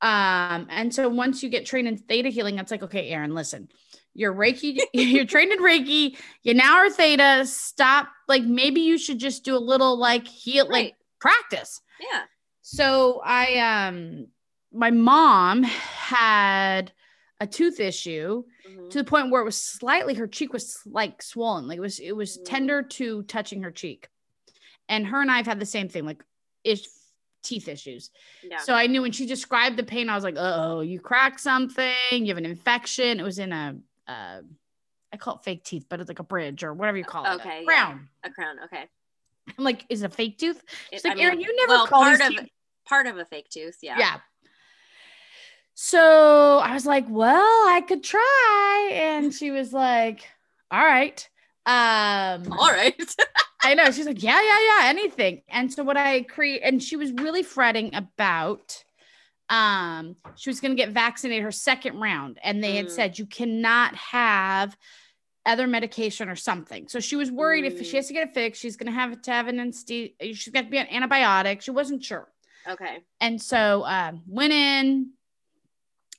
[0.00, 3.68] Um, and so once you get trained in theta healing, it's like, okay, Erin, listen,
[4.14, 7.46] you're Reiki, you're trained in Reiki, you now are theta.
[7.46, 8.08] Stop.
[8.28, 11.80] Like maybe you should just do a little like heal, right like practice.
[12.00, 12.22] yeah
[12.62, 14.28] So I um
[14.72, 16.92] my mom had
[17.40, 18.90] a tooth issue Mhm.
[18.90, 21.66] to the point where it was slightly her cheek was like swollen.
[21.66, 22.44] Like it was it was Mm.
[22.44, 24.08] tender to touching her cheek.
[24.88, 26.22] And her and I've had the same thing, like
[26.64, 26.84] ish
[27.42, 28.10] teeth issues.
[28.42, 31.40] yeah So I knew when she described the pain, I was like, oh, you cracked
[31.40, 33.18] something, you have an infection.
[33.18, 33.76] It was in a
[34.06, 34.42] uh
[35.12, 37.34] I call it fake teeth, but it's like a bridge or whatever you call it.
[37.40, 37.66] Okay, a yeah.
[37.66, 38.08] crown.
[38.22, 38.84] a crown okay
[39.58, 40.62] I'm like, is it a fake tooth?
[40.92, 42.48] She's It- like, I mean, Erin, you never well, part of teeth
[42.86, 44.20] part of a fake tooth yeah yeah.
[45.82, 48.90] So I was like, well, I could try.
[48.92, 50.28] And she was like,
[50.70, 51.26] all right.
[51.64, 53.16] Um, all right
[53.64, 53.90] I know.
[53.90, 55.40] She's like, yeah, yeah, yeah, anything.
[55.48, 58.84] And so what I create, and she was really fretting about,
[59.48, 62.38] um, she was going to get vaccinated her second round.
[62.44, 62.90] And they had Mm.
[62.90, 64.76] said, you cannot have
[65.46, 66.88] other medication or something.
[66.88, 67.96] So she was worried if she Mm.
[67.96, 70.64] has to get it fixed, she's going to have to have an, insti- she's got
[70.64, 71.62] to be on antibiotic.
[71.62, 72.28] She wasn't sure
[72.68, 75.12] okay and so um, went in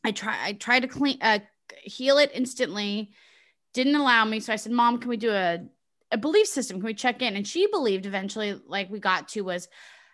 [0.04, 1.40] i try i tried to clean uh,
[1.84, 3.12] heal it instantly.
[3.74, 4.40] Didn't allow me.
[4.40, 5.60] So i said mom can we do a,
[6.12, 6.78] a belief system?
[6.78, 7.36] Can we check in?
[7.36, 9.68] And she believed eventually like we got to was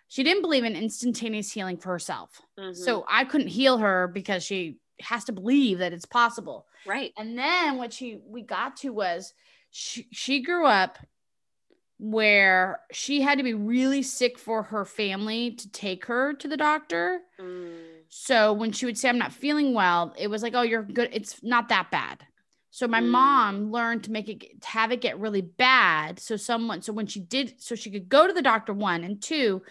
[0.08, 2.40] she didn't believe in instantaneous healing for herself.
[2.58, 2.76] Mhm.
[2.76, 6.66] so i couldn't heal her because she has to believe that it's possible.
[6.84, 7.12] Right.
[7.16, 9.32] And then what she we got to was
[9.70, 10.98] she she grew up
[11.98, 16.56] where she had to be really sick for her family to take her to the
[16.56, 17.20] doctor.
[17.40, 17.87] Mm.
[18.08, 21.10] So when she would say, I'm not feeling well, it was like, oh, you're good.
[21.12, 22.26] It's not that bad.
[22.70, 23.08] So my Mm.
[23.08, 26.18] mom learned to make it to have it get really bad.
[26.20, 29.20] So someone, so when she did, so she could go to the doctor, one and
[29.22, 29.62] two,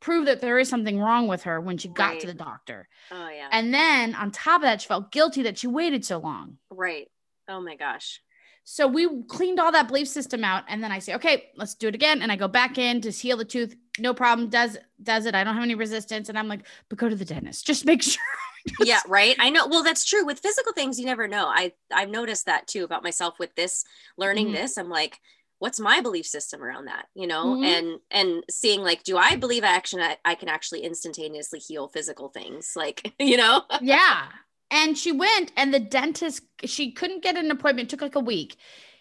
[0.00, 2.88] prove that there is something wrong with her when she got to the doctor.
[3.10, 3.48] Oh yeah.
[3.50, 6.58] And then on top of that, she felt guilty that she waited so long.
[6.70, 7.08] right.
[7.48, 8.20] Oh my gosh.
[8.64, 11.88] So we cleaned all that belief system out, and then I say, okay, let's do
[11.88, 12.22] it again.
[12.22, 13.76] And I go back in to heal the tooth.
[13.98, 14.48] No problem.
[14.48, 15.34] Does does it?
[15.34, 16.28] I don't have any resistance.
[16.30, 17.66] And I'm like, but go to the dentist.
[17.66, 18.22] Just make sure.
[18.80, 22.08] yeah right i know well that's true with physical things you never know i i've
[22.08, 23.84] noticed that too about myself with this
[24.16, 24.52] learning Mhm.
[24.54, 25.20] this i'm like
[25.58, 27.62] what's my belief system around that you know Mhm.
[27.62, 32.30] and and seeing like do i believe action I, I can actually instantaneously heal physical
[32.30, 34.28] things like you know yeah.
[34.74, 37.86] And she went, and the dentist, she couldn't get an appointment.
[37.86, 38.56] It took like a week.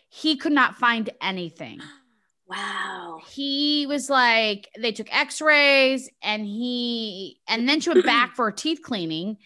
[0.07, 1.81] He could not find anything.
[2.47, 8.31] wow He was like, they took x rays, and he, and then she went back
[8.35, 9.37] for a teeth cleaning,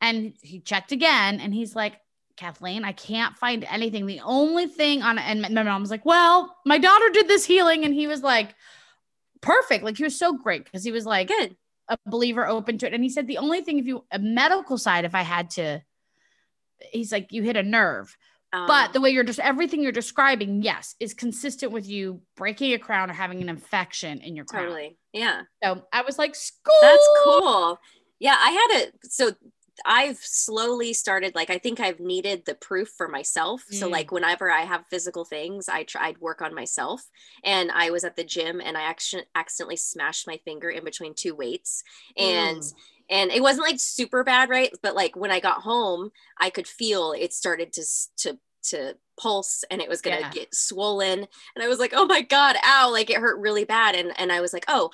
[0.00, 1.94] and he checked again, and he's like,
[2.36, 4.06] Kathleen, I can't find anything.
[4.06, 7.84] The only thing on, and my mom was like, well, my daughter did this healing,
[7.84, 8.56] and he was like,
[9.40, 9.84] perfect.
[9.84, 11.56] Like, he was so great because he was like, good
[11.88, 12.94] a believer open to it.
[12.94, 15.82] And he said the only thing if you a medical side, if I had to,
[16.92, 18.16] he's like, you hit a nerve.
[18.52, 22.72] Um, But the way you're just everything you're describing, yes, is consistent with you breaking
[22.72, 24.64] a crown or having an infection in your crown.
[24.64, 26.74] totally yeah So I was like, school.
[26.82, 27.78] That's cool.
[28.18, 29.32] Yeah, I had a so
[29.84, 33.64] I've slowly started like I think I've needed the proof for myself.
[33.70, 33.88] So Mm.
[33.88, 37.02] like whenever I have physical things, I tried work on myself.
[37.44, 41.14] And I was at the gym and I actually accidentally smashed my finger in between
[41.14, 41.82] two weights.
[42.16, 42.76] And Mm.
[43.08, 44.70] and it wasn't like super bad, right?
[44.82, 47.84] But like when I got home, I could feel it started to
[48.18, 50.30] to to pulse and it was gonna Yeah.
[50.30, 51.20] get swollen.
[51.54, 53.94] And I was like, oh my God, ow, like it hurt really bad.
[53.94, 54.90] And and I was like, oh,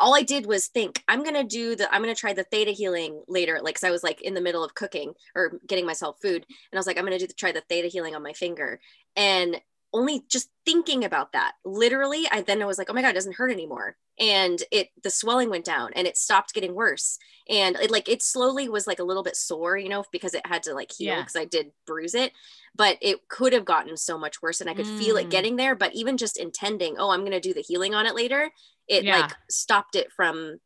[0.00, 3.22] all I did was think I'm gonna do the I'm gonna try the theta healing
[3.28, 6.44] later, like because I was like in the middle of cooking or getting myself food,
[6.46, 8.80] and I was like I'm gonna do the, try the theta healing on my finger,
[9.14, 9.60] and
[9.92, 13.14] only just thinking about that, literally, I then I was like, oh my god, it
[13.14, 17.18] doesn't hurt anymore, and it the swelling went down and it stopped getting worse,
[17.48, 20.46] and it like it slowly was like a little bit sore, you know, because it
[20.46, 21.20] had to like heal Yeah.
[21.22, 22.32] because I did bruise it,
[22.76, 25.30] but it could have gotten so much worse, and I could feel it Mm.
[25.30, 28.50] getting there, but even just intending, oh, I'm gonna do the healing on it later
[28.88, 29.20] it Yeah.
[29.20, 30.58] like stopped it from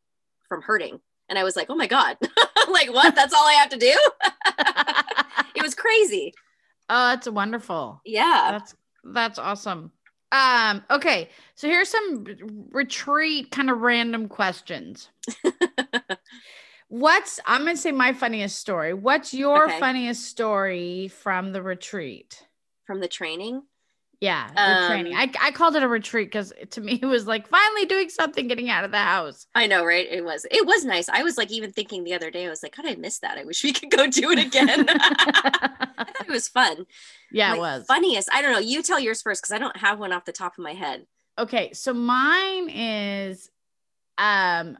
[0.49, 0.99] from hurting.
[1.29, 2.17] And i was like oh my god.
[2.67, 3.13] Like what?
[3.15, 3.95] That's all i have to do?
[5.55, 6.33] It was crazy.
[6.87, 7.99] Oh, that's wonderful.
[8.05, 8.49] yeah.
[8.51, 8.75] That's
[9.05, 9.91] that's awesome.
[10.31, 12.25] Um, okay, so here's some
[12.71, 15.09] retreat kind of random questions.
[16.87, 18.93] What's I'm gonna say my funniest story.
[18.93, 19.79] What's your Okay.
[19.79, 22.45] funniest story from the retreat?
[22.85, 23.63] from the training
[24.21, 25.13] Yeah, the training.
[25.13, 28.09] Um, I, I called it a retreat because to me it was like finally doing
[28.09, 29.47] something, getting out of the house.
[29.55, 32.31] i know right it was it was nice i was like even thinking the other
[32.31, 34.39] day i was like god i missed that i wish we could go do it
[34.39, 36.85] again i thought it was fun
[37.31, 37.85] yeah, it was.
[37.85, 40.31] funniest i don't know you tell yours first because i don't have one off the
[40.31, 41.05] top of my head
[41.37, 43.49] Okay, so mine is
[44.17, 44.77] um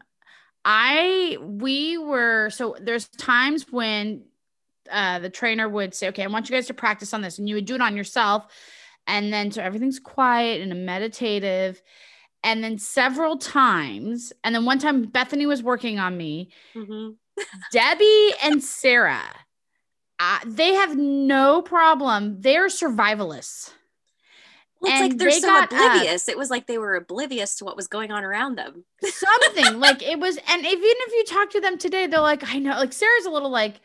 [0.64, 4.24] I we were so there's times when
[4.90, 7.50] uh the trainer would say, "Okay, I want you guys to practice on this." And
[7.50, 8.48] you would do it on yourself.
[9.08, 11.82] And then so everything's quiet and meditative.
[12.44, 17.16] And then several times, and then one time Bethany was working on me, Mhm.
[17.72, 19.24] Debbie and Sarah,
[20.20, 22.40] uh, they have no problem.
[22.42, 23.74] They're survivalists.
[24.80, 27.56] well, it's And like they're they so got, oblivious it was like they were oblivious
[27.58, 31.24] to what was going on around them something like it was and even if you
[31.26, 33.80] talk to them today they're like i know like sarah's a little like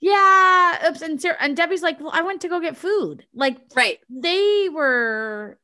[0.00, 3.24] yeah oops and sarah and debbie's like well i went to go get food.
[3.34, 3.98] Like right.
[4.08, 5.58] they were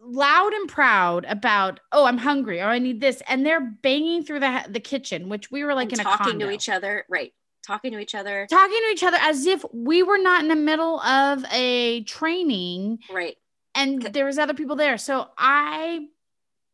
[0.00, 4.40] loud and proud about oh i'm hungry or i need this and they're banging through
[4.40, 7.32] the the kitchen which we were like and in a talking to each other right
[7.66, 8.46] talking to each other.
[8.48, 13.00] Talking to each other as if we were not in the middle of a training
[13.12, 13.36] right.
[13.74, 14.98] and there was other people there.
[14.98, 16.06] So i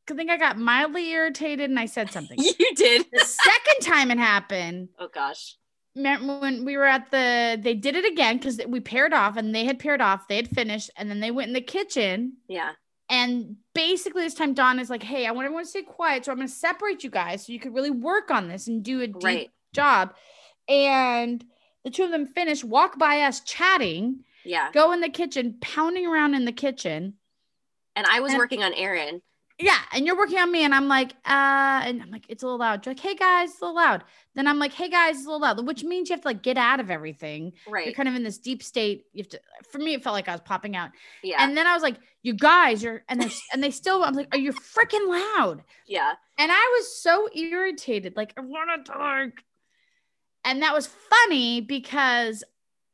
[0.08, 2.38] think i got mildly irritated and i said something.
[2.58, 3.06] You did.
[3.10, 5.56] The second time it happened oh gosh
[5.95, 9.64] when we were at the they did it again because we paired off and they
[9.64, 12.34] had paired off they had finished and then they went in the kitchen.
[12.49, 12.72] Yeah.
[13.09, 16.32] And basically this time Dawn is like hey i want everyone to stay quiet so
[16.32, 19.01] i'm going to separate you guys so you could really work on this and do
[19.01, 19.51] a deep right.
[19.74, 20.14] job.
[20.68, 21.45] And
[21.84, 24.70] the two of them finish walk by us chatting yeah.
[24.72, 27.14] go in the kitchen pounding around in the kitchen.
[27.95, 29.20] And i was And- working on erin
[29.59, 32.46] yeah and you're working on me and i'm like uh and i'm like it's a
[32.46, 32.84] little loud.
[32.84, 34.05] You're like hey guys it's a little loud.
[34.34, 36.42] Then i'm like hey guys it's a little loud which means you have to like
[36.42, 37.53] get out of everything.
[37.68, 37.86] Right.
[37.86, 39.07] you're kind of in this deep state.
[39.12, 39.40] You have to
[39.70, 40.90] for me it felt like i was popping out.
[41.22, 41.36] Yeah.
[41.44, 44.28] And then i was like you guys you're and they and they still i'm like
[44.32, 45.62] are you freaking loud?
[45.86, 46.12] Yeah.
[46.38, 49.30] And i was so irritated like i want to talk.
[50.44, 52.42] And that was funny because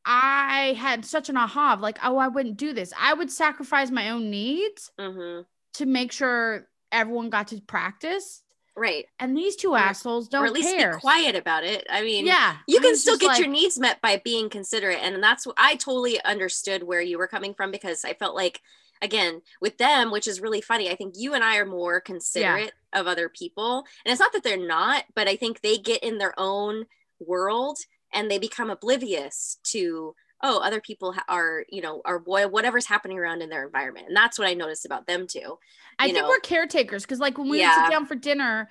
[0.04, 2.92] I had such an aha of like, oh, I wouldn't do this.
[2.98, 5.40] I would sacrifice my own needs hmm
[5.78, 8.42] to make sure everyone got to practice.
[8.76, 9.06] Right.
[9.18, 10.94] And these two Or- assholes don't or at least care.
[10.94, 11.84] be quiet about it.
[11.90, 12.58] I mean, Yeah.
[12.68, 15.74] you can still get like- your needs met by being considerate and that's what i
[15.74, 18.60] totally understood where you were coming from because i felt like
[19.02, 22.72] again with them which is really funny i think you and i are more considerate
[22.92, 26.18] of other people and it's not that they're not but i think they get in
[26.18, 26.84] their own
[27.20, 27.78] world
[28.12, 33.18] and they become oblivious to oh other people are you know are boy whatever's happening
[33.18, 35.58] around in their environment and that's what i noticed about them too
[35.98, 36.28] I think know.
[36.28, 37.74] we're caretakers because, like, when we would Yeah.
[37.74, 38.68] sit down for dinner,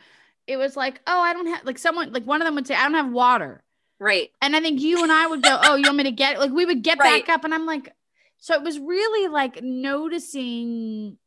[0.47, 2.73] it was like, oh, I don't have, like, someone, like, one of them would say,
[2.75, 3.63] I don't have water.
[3.99, 6.35] right And I think you and I would go, oh, you want me to get
[6.35, 6.39] it?
[6.39, 7.25] Like, we would get Right.
[7.25, 7.43] back up.
[7.43, 7.93] And I'm like,
[8.37, 11.17] so it was really like noticing.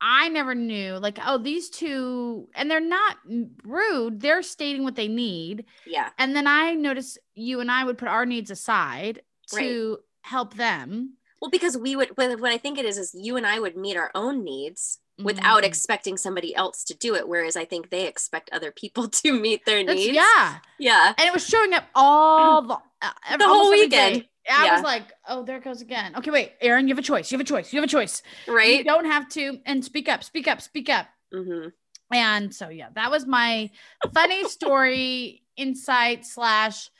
[0.00, 3.18] I never knew, like, oh, these two, and they're not
[3.62, 4.20] rude.
[4.20, 5.66] They're stating what they need.
[5.86, 9.22] yeah And then I noticed you and I would put our needs aside
[9.60, 11.14] to help them.
[11.40, 13.96] well because we would what i think it is is you and i would meet
[13.96, 15.66] our own needs without Mhm.
[15.66, 19.64] expecting somebody else to do it whereas i think they expect other people to meet
[19.66, 20.58] their That's- needs yeah.
[20.78, 24.26] yeah and it was showing up all the, uh, The whole weekend.
[24.50, 24.72] I Yeah.
[24.74, 26.16] was like, oh, there it goes again.
[26.16, 27.30] Okay, wait, Erin, you have a choice.
[27.30, 27.72] You have a choice.
[27.72, 28.22] You have a choice.
[28.48, 28.70] Right.
[28.70, 31.06] You right don't have to, and speak up, speak up, speak up.
[31.32, 31.68] hmm
[32.12, 33.70] And so, yeah, that was my
[34.12, 36.90] funny story, insight slash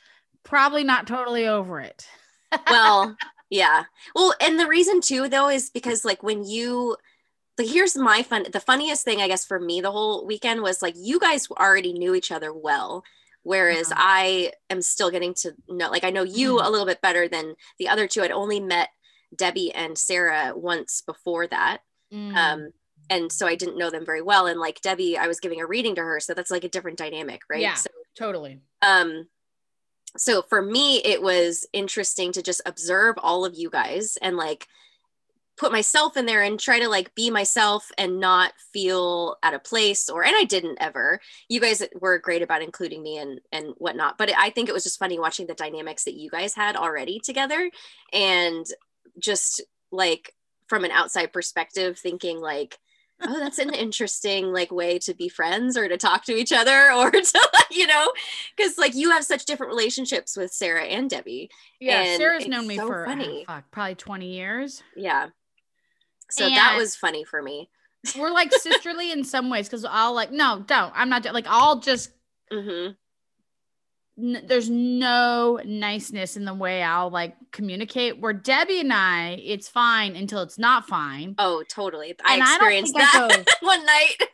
[0.43, 2.07] probably not totally over it.
[2.69, 3.15] Well
[3.49, 3.83] yeah
[4.15, 6.95] well and the reason too though is because like when you
[7.57, 10.81] like here's my fun the funniest thing i guess for me the whole weekend was
[10.81, 13.03] like you guys already knew each other well
[13.43, 14.01] whereas Uh-huh.
[14.03, 16.65] i am still getting to know like i know you Mhm.
[16.65, 18.89] a little bit better than the other two i'd only met
[19.35, 21.79] debbie and sarah once before that
[22.13, 22.35] Mm.
[22.35, 22.69] um
[23.09, 25.65] and so i didn't know them very well and like debbie i was giving a
[25.65, 27.73] reading to her so that's like a different dynamic right Yeah.
[27.73, 28.61] so totally.
[28.83, 29.27] um
[30.17, 34.67] so for me it was interesting to just observe all of you guys and like
[35.55, 39.63] put myself in there and try to like be myself and not feel out of
[39.63, 41.19] place or and i didn't ever.
[41.47, 44.83] You guys were great about including me and and whatnot but i think it was
[44.83, 47.69] just funny watching the dynamics that you guys had already together
[48.11, 48.65] and
[49.19, 49.61] just
[49.91, 50.33] like
[50.67, 52.79] from an outside perspective thinking like
[53.27, 56.91] oh that's an interesting like way to be friends or to talk to each other
[56.91, 58.11] or to like you know
[58.55, 61.49] because like you have such different relationships with sarah and debbie
[61.79, 63.45] Yeah, And Sarah's known me so for funny.
[63.45, 64.83] fuck, probably 20 years.
[64.95, 65.27] yeah
[66.29, 67.69] so that was funny for me
[68.17, 70.91] We're like sisterly in some ways because I'll like, no, don't.
[70.95, 72.11] I'm not like, I'll just
[72.51, 72.89] hmm
[74.17, 78.19] n- there's no niceness in the way I'll like communicate.
[78.19, 81.35] Where Debbie and I, it's fine until it's not fine.
[81.37, 84.15] oh totally i And experienced I that go- one night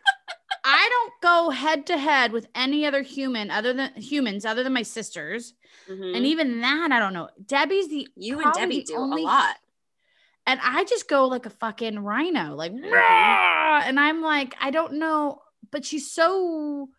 [0.65, 4.73] I don't go head to head with any other human other than humans other than
[4.73, 5.53] my sisters.
[5.89, 6.15] Mhm.
[6.17, 7.29] And even that, I don't know.
[7.45, 9.55] Debbie's the you and debbie do only- a lot
[10.47, 12.91] and I just go like a fucking rhino, like, Mhm.
[12.91, 16.89] "Rah!" and I'm like, I don't know, but she's so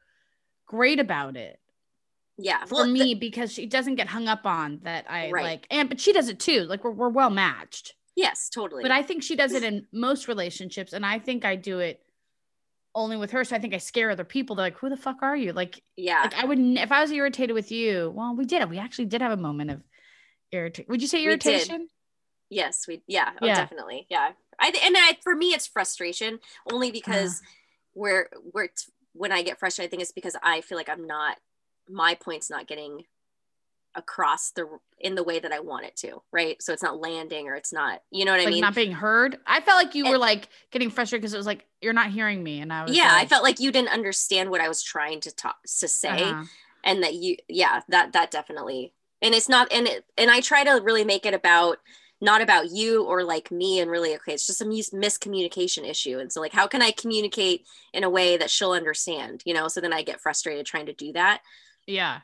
[0.66, 1.58] great about it.
[2.42, 5.44] Yeah for well, me because she doesn't get hung up on that I Right.
[5.44, 6.64] like and but she does it too.
[6.64, 7.94] Like we're, we're well matched.
[8.16, 11.56] yes totally But I think she does it in most relationships and I think I
[11.56, 12.00] do it
[12.94, 13.44] only with her.
[13.44, 14.56] So I think I scare other people.
[14.56, 15.52] They're like, who the fuck are you?
[15.52, 18.12] Like, yeah like I wouldn't if I was irritated with you.
[18.14, 18.68] Well, we did it.
[18.68, 19.82] We actually did have a moment of
[20.52, 20.86] irritation.
[20.88, 21.88] Would you say irritation?
[22.50, 26.92] yes we yeah, oh, definitely yeah i and I, for me it's frustration only uh-huh.
[26.94, 27.42] because
[27.92, 31.06] where where it's, when i get frustrated i think it's because i feel like i'm
[31.06, 31.38] not
[31.90, 33.04] my point's not getting
[33.96, 34.68] across the
[35.00, 36.62] in the way that i want it to right?
[36.62, 38.60] So it's not landing or it's not you know what i mean?
[38.60, 39.38] not being heard.
[39.46, 42.10] I felt like you And- were like getting frustrated because it was like you're not
[42.10, 44.82] hearing me, and I was yeah i felt like you didn't understand what i was
[44.82, 46.44] trying to talk to say uh-huh.
[46.84, 50.62] and that you yeah that that definitely and it's not and it and i try
[50.62, 51.78] to really make it about
[52.20, 56.18] not about you or like me and really okay it's just a mis- miscommunication issue
[56.18, 59.66] and so like how can i communicate in a way that she'll understand you know?
[59.68, 61.40] So then i get frustrated trying to do that
[61.90, 62.20] Yeah.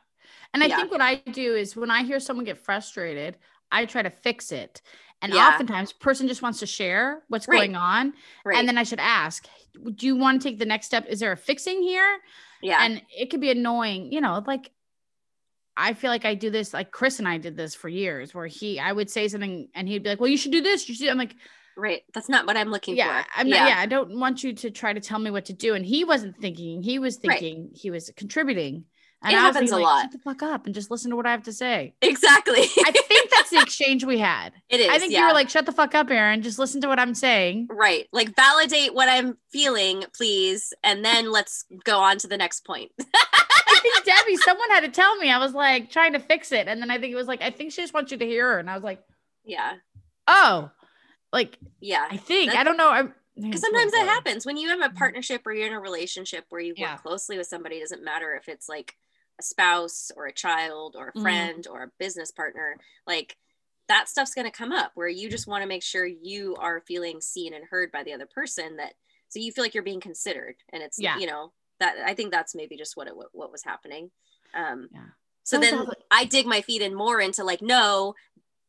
[0.54, 0.76] And I Yeah.
[0.76, 3.36] think what I do is when I hear someone get frustrated,
[3.70, 4.82] I try to fix it.
[5.22, 5.48] And Yeah.
[5.48, 7.70] oftentimes person just wants to share what's Right.
[7.70, 8.14] going on.
[8.44, 9.46] right And then I should ask,
[9.94, 11.06] do you want to take the next step?
[11.08, 12.18] Is there a fixing here?
[12.62, 14.70] yeah And it could be annoying, you know, like
[15.76, 18.46] I feel like I do this, like Chris and I did this for years where
[18.46, 20.88] he, I would say something and he'd be like, well, you should do this.
[20.88, 21.08] You should.
[21.08, 21.34] I'm like,
[21.76, 24.52] right that's not what i'm looking yeah, for I'm not, yeah, I don't want you
[24.54, 25.74] to try to tell me what to do.
[25.74, 27.44] And he wasn't thinking, he was Right.
[27.46, 28.84] thinking, he was contributing.
[29.26, 30.02] And It I happens being a like, lot.
[30.04, 31.94] Shut the fuck up and just listen to what I have to say.
[32.00, 34.52] exactly I think that's the exchange we had.
[34.68, 35.20] it is I think yeah.
[35.20, 36.42] you were like, shut the fuck up, Erin.
[36.42, 37.68] Just listen to what I'm saying.
[37.70, 42.64] right like validate what i'm feeling please and then let's go on to the next
[42.64, 42.90] point
[43.68, 45.30] I think Debbie, someone had to tell me.
[45.30, 46.66] I was like trying to fix it.
[46.68, 48.52] And then I think it was like, I think she just wants you to hear
[48.52, 48.58] her.
[48.58, 49.00] And I was like,
[49.44, 49.74] yeah.
[50.26, 50.70] Oh,
[51.32, 52.06] like, yeah.
[52.10, 52.88] I think, I don't know.
[52.90, 56.46] I'm, because sometimes that happens when you have a partnership or you're in a relationship
[56.48, 56.96] where you work Yeah.
[56.96, 57.76] closely with somebody.
[57.76, 58.94] It doesn't matter if it's like
[59.38, 61.22] a spouse or a child or a Mhm.
[61.22, 62.78] friend or a business partner.
[63.06, 63.36] Like
[63.88, 66.80] that stuff's going to come up where you just want to make sure you are
[66.80, 68.76] feeling seen and heard by the other person.
[68.76, 68.94] That
[69.28, 71.18] so you feel like you're being considered, and it's Yeah.
[71.18, 74.10] you know that I think that's maybe just what it what, what was happening.
[74.54, 75.06] Um, Yeah.
[75.44, 78.14] So Those then are I dig my feet in more into like no,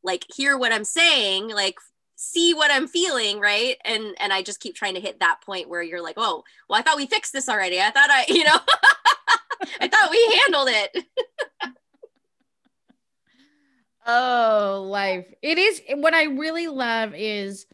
[0.04, 1.80] like hear what I'm saying, like
[2.20, 3.78] see what I'm feeling, right?
[3.86, 6.80] And and I just keep trying to hit that point where you're like, oh, well,
[6.80, 7.80] I thought we fixed this already.
[7.80, 8.60] I thought I, you know,
[9.82, 11.06] I thought we handled it.
[14.06, 15.26] Oh, life.
[15.42, 17.66] It is what I really love is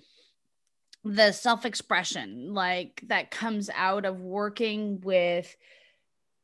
[1.04, 5.56] the self-expression like that comes out of working with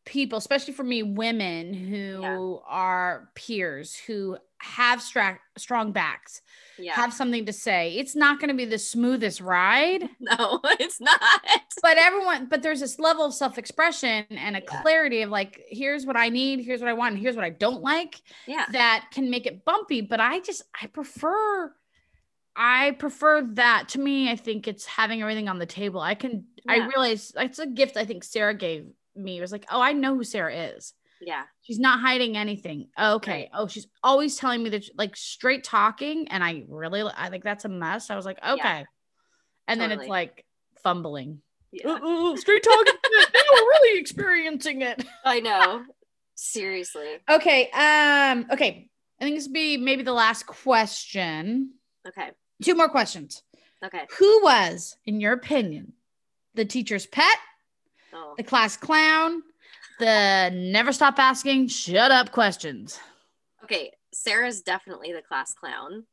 [0.09, 6.41] people, especially for me, women who are peers who have stra- strong backs,
[6.77, 6.93] Yeah.
[6.95, 7.93] have something to say.
[7.95, 11.21] It's not going to be the smoothest ride, no, it's not.
[11.81, 14.81] but everyone, but there's this level of self-expression and a Yeah.
[14.81, 17.51] clarity of like, here's what I need, here's what I want, and here's what I
[17.51, 18.65] don't like Yeah.
[18.71, 21.73] that can make it bumpy but i just i prefer
[22.55, 26.45] i prefer that to me i think it's having everything on the table i can
[26.67, 28.87] i realize it's a gift i think sarah gave
[29.19, 31.43] me it was like oh i know who sarah is Yeah.
[31.61, 33.49] she's not hiding anything okay Right.
[33.53, 37.65] oh she's always telling me that like straight talking and i really i think that's
[37.65, 38.85] a mess i was like okay
[39.67, 40.45] and then it's like
[40.83, 41.41] fumbling
[41.71, 41.89] Yeah.
[41.89, 45.83] "Uh-uh, straight talking they were really experiencing it I know.
[46.35, 47.17] Seriously.
[47.29, 48.89] okay um okay
[49.19, 51.73] i think this would be maybe the last question
[52.07, 52.29] Okay.
[52.63, 53.43] Two more questions.
[53.85, 54.07] Okay.
[54.17, 55.93] Who was, in your opinion,
[56.55, 57.37] the teacher's pet,
[58.13, 58.33] Oh.
[58.37, 59.43] the class clown,
[59.99, 62.99] the never stop asking, shut up questions?
[63.63, 63.91] Okay.
[64.13, 66.05] Sarah's definitely the class clown.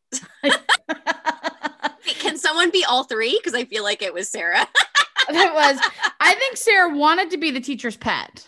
[2.21, 3.39] Can someone be all three?
[3.39, 4.67] Because I feel like it was Sarah.
[5.29, 5.77] It was,
[6.21, 8.47] I think Sarah wanted to be the teacher's pet.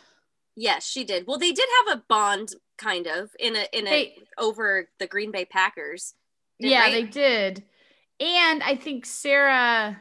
[0.54, 1.24] yes, she did.
[1.26, 5.08] Well, they did have a bond, kind of, in a in a They- over the
[5.08, 6.14] Green Bay Packers.
[6.60, 6.92] Did- yeah, right?
[6.92, 7.64] they did.
[8.20, 10.00] And I think Sarah,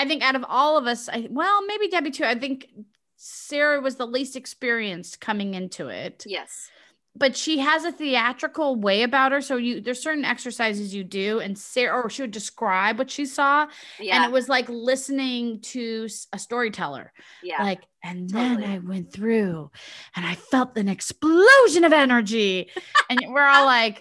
[0.00, 2.24] I think out of all of us, I well, maybe Debbie too.
[2.24, 2.68] I think
[3.16, 6.24] Sarah was the least experienced coming into it.
[6.26, 6.70] Yes.
[7.16, 9.40] but she has a theatrical way about her.
[9.42, 13.26] So you there's certain exercises you do, and Sarah or she would describe what she
[13.26, 13.66] saw,
[13.98, 14.14] Yeah.
[14.16, 17.12] and it was like listening to a storyteller.
[17.42, 17.62] yeah.
[17.62, 18.74] Like, and then Totally.
[18.74, 19.70] I went through,
[20.16, 22.70] and I felt an explosion of energy,
[23.10, 24.00] and we're all like,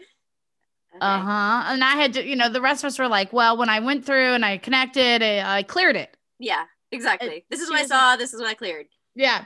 [1.02, 1.06] Okay.
[1.06, 1.64] uh huh.
[1.74, 3.80] And I had to, you know, the rest of us were like, well, when I
[3.80, 6.16] went through and I connected, I, I cleared it.
[6.40, 6.64] Yeah.
[6.92, 7.46] Exactly.
[7.50, 8.16] This is what I saw.
[8.16, 8.88] This is what I cleared.
[9.16, 9.46] Yeah.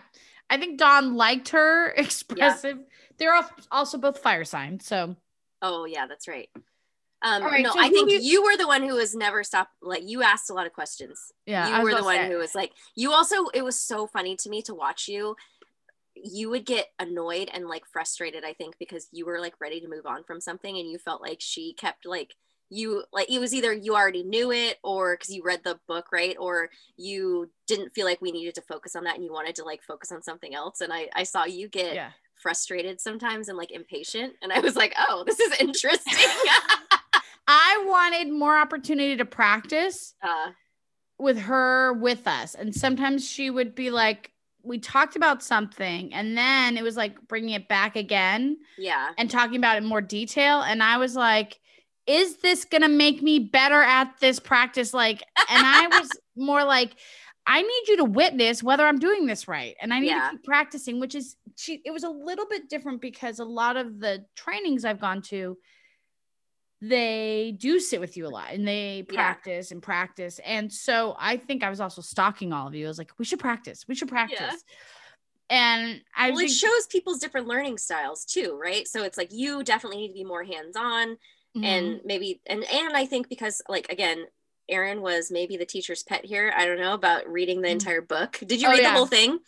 [0.50, 2.78] I think Dawn liked her expressive.
[3.18, 5.16] They're al- also both fire signs, so.
[5.62, 6.50] Oh yeah, that's right.
[7.26, 9.72] Um, right, no, so I think you- you were the one who was never stopped.
[9.82, 11.32] Like you asked a lot of questions.
[11.46, 12.74] Yeah, you were the one who was like.
[12.96, 13.48] You also.
[13.54, 15.36] It was so funny to me to watch you.
[16.16, 18.44] You would get annoyed and like frustrated.
[18.44, 21.22] I think because you were like ready to move on from something, and you felt
[21.22, 22.36] like she kept like
[22.70, 26.08] you like it was either you already knew it or because you read the book
[26.12, 29.54] right or you didn't feel like we needed to focus on that and you wanted
[29.54, 32.10] to like focus on something else and i i saw you get yeah.
[32.42, 36.14] frustrated sometimes and like impatient and i was like oh this is interesting
[37.48, 40.52] I wanted more opportunity to practice uh,
[41.18, 42.56] with her with us.
[42.56, 44.32] And sometimes she would be like,
[44.64, 49.30] we talked about something, and then it was like bringing it back again yeah and
[49.30, 50.62] talking about it in more detail.
[50.62, 51.60] And I was like,
[52.08, 54.94] is this going to make me better at this practice?
[54.94, 56.96] Like, and I was more like,
[57.46, 59.76] I need you to witness whether I'm doing this right.
[59.82, 60.26] And I need Yeah.
[60.26, 63.76] to keep practicing, which is she it was a little bit different because a lot
[63.78, 65.58] of the trainings I've gone to,
[66.90, 69.16] they do sit with you a lot and they Yeah.
[69.16, 70.40] practice and practice.
[70.44, 72.86] And so I think I was also stalking all of you.
[72.86, 73.88] I was like, we should practice.
[73.88, 74.64] We should practice.
[75.50, 79.62] And I well it shows people's different learning styles too right so it's like you
[79.64, 81.18] definitely need to be more hands-on
[81.56, 81.64] Mhm.
[81.64, 84.26] and maybe and and i think because like again
[84.70, 86.54] Erin was maybe the teacher's pet here.
[86.56, 87.74] I don't know about reading the Mm.
[87.74, 88.40] entire book.
[88.46, 88.92] Did you Oh, read yeah.
[88.94, 89.40] the whole thing?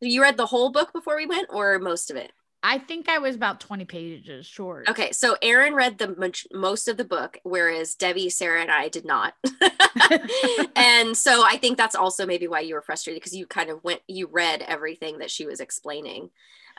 [0.00, 2.30] You read the whole book before we went, or most of it?
[2.62, 4.88] I think I was about 20 pages short.
[4.88, 8.88] Okay, so Erin read the maj- most of the book, whereas Debbie, Sarah, and I
[8.88, 9.34] did not.
[10.76, 13.82] and so I think that's also maybe why you were frustrated because you kind of
[13.82, 16.30] went, you read everything that she was explaining.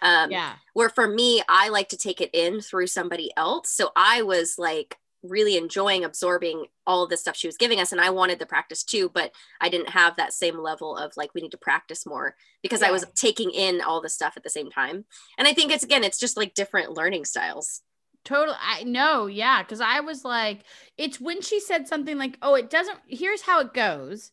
[0.01, 0.53] Um, Yeah.
[0.73, 3.69] Where for me, I like to take it in through somebody else.
[3.69, 7.91] So I was like really enjoying absorbing all of the stuff she was giving us
[7.91, 11.33] and i wanted the practice too but i didn't have that same level of like
[11.33, 12.87] we need to practice more because yeah.
[12.87, 15.05] i was taking in all the stuff at the same time
[15.37, 17.81] and i think it's again it's just like different learning styles
[18.23, 18.57] Totally.
[18.61, 19.25] I know.
[19.27, 19.63] Yeah.
[19.63, 20.63] Cause I was like,
[20.97, 24.31] it's when she said something like, oh, it doesn't, here's how it goes.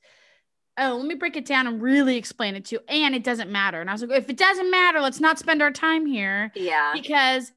[0.76, 2.80] Oh, let me break it down and really explain it to you.
[2.88, 3.80] And it doesn't matter.
[3.80, 6.52] And I was like, if it doesn't matter, let's not spend our time here.
[6.54, 6.92] Yeah.
[6.92, 7.50] Because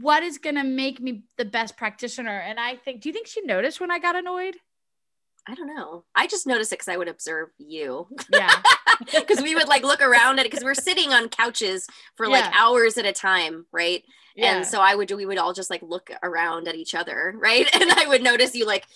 [0.00, 2.38] what is going to make me the best practitioner?
[2.38, 4.56] And I think, do you think she noticed when I got annoyed?
[5.46, 6.04] I don't know.
[6.14, 8.08] I just noticed it because I would observe you.
[8.32, 8.50] Yeah.
[9.10, 12.44] Because we would like look around at it because we're sitting on couches for like
[12.54, 14.04] hours at a time, right?
[14.36, 14.56] Yeah.
[14.56, 17.34] And so I would do, we would all just like look around at each other,
[17.36, 17.68] right?
[17.80, 18.86] And I would notice you like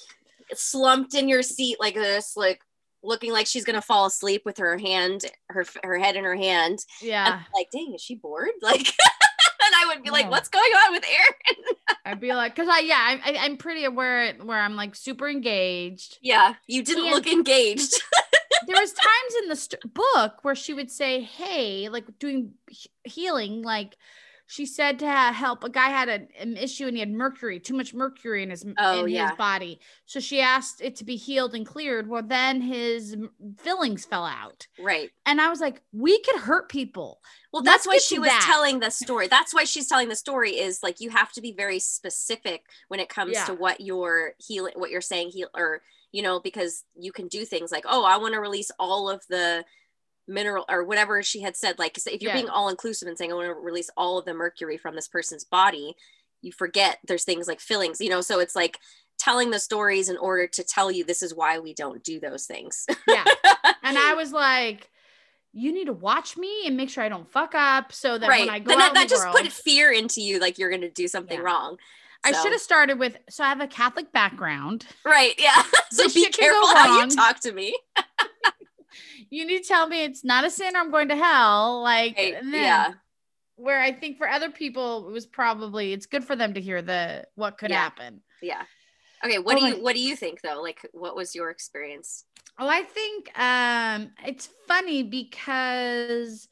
[0.54, 2.60] slumped in your seat like this, like
[3.02, 6.78] looking like she's gonna fall asleep with her hand, her her head in her hand.
[7.02, 7.40] Yeah.
[7.52, 8.50] like, dang, is she bored?
[8.62, 8.86] Like,
[9.66, 11.76] and I would be like, what's going on with Erin?
[12.04, 16.18] I'd be like, cause I yeah, I, I'm pretty aware where I'm like super engaged.
[16.22, 17.94] Yeah, you didn't and look engaged.
[18.66, 22.52] there was times in the st- book where she would say, "Hey, like doing
[23.04, 23.96] healing, like."
[24.46, 27.74] She said to help a guy had a, an issue and he had mercury too
[27.74, 29.28] much mercury in his oh, in yeah.
[29.28, 33.16] his body so she asked it to be healed and cleared well then his
[33.58, 37.20] fillings fell out right and i was like we could hurt people
[37.52, 38.44] well that's Let's why she was that.
[38.46, 41.52] telling the story that's why she's telling the story is like you have to be
[41.52, 43.44] very specific when it comes yeah.
[43.46, 45.82] to what you're healing what you're saying heal or
[46.12, 49.22] you know because you can do things like oh i want to release all of
[49.28, 49.64] the
[50.28, 52.36] mineral or whatever she had said like if you're yeah.
[52.36, 55.08] being all inclusive and saying i want to release all of the mercury from this
[55.08, 55.94] person's body
[56.42, 58.78] you forget there's things like fillings you know so it's like
[59.18, 62.46] telling the stories in order to tell you this is why we don't do those
[62.46, 63.24] things yeah
[63.82, 64.90] and i was like
[65.52, 68.40] you need to watch me and make sure i don't fuck up so that right.
[68.40, 71.08] when i go that, that just world, put fear into you like you're gonna do
[71.08, 71.44] something yeah.
[71.44, 71.76] wrong
[72.24, 74.84] I should have started with so I have a Catholic background.
[75.04, 75.34] Right.
[75.38, 75.62] Yeah.
[75.92, 77.76] so be careful how you talk to me
[79.30, 81.82] you need to tell me it's not a sin or I'm going to hell.
[81.82, 82.36] Like, right.
[82.44, 82.92] yeah.
[83.56, 86.82] Where I think for other people, it was probably it's good for them to hear
[86.82, 87.82] the what could yeah.
[87.82, 88.20] happen.
[88.42, 88.62] Yeah.
[89.24, 89.38] Okay.
[89.38, 90.60] What oh, do you What do you think though?
[90.60, 92.24] Like, what was your experience?
[92.58, 96.48] Oh, I think um it's funny because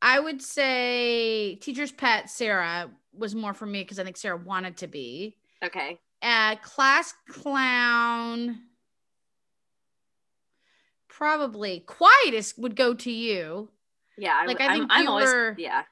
[0.00, 4.78] I would say teacher's pet Sarah was more for me because I think Sarah wanted
[4.78, 5.36] to be.
[5.64, 6.00] Okay.
[6.20, 8.60] Uh, class clown
[11.12, 13.68] probably quietest would go to you.
[14.16, 15.48] Yeah, like I think I'm, I'm were.
[15.48, 15.82] Always, yeah,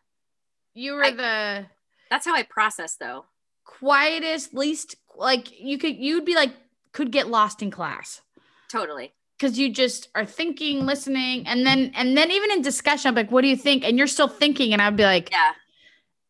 [0.75, 1.67] you were I, the.
[2.11, 3.27] That's how I process though.
[3.65, 5.97] Quietest, least like you could.
[5.97, 6.53] You'd be like
[6.93, 8.21] could get lost in class.
[8.69, 9.13] Totally.
[9.39, 13.31] Because you just are thinking, listening, and then and then even in discussion, I'm like,
[13.31, 15.53] "What do you think?" And you're still thinking, and I'd be like, "Yeah,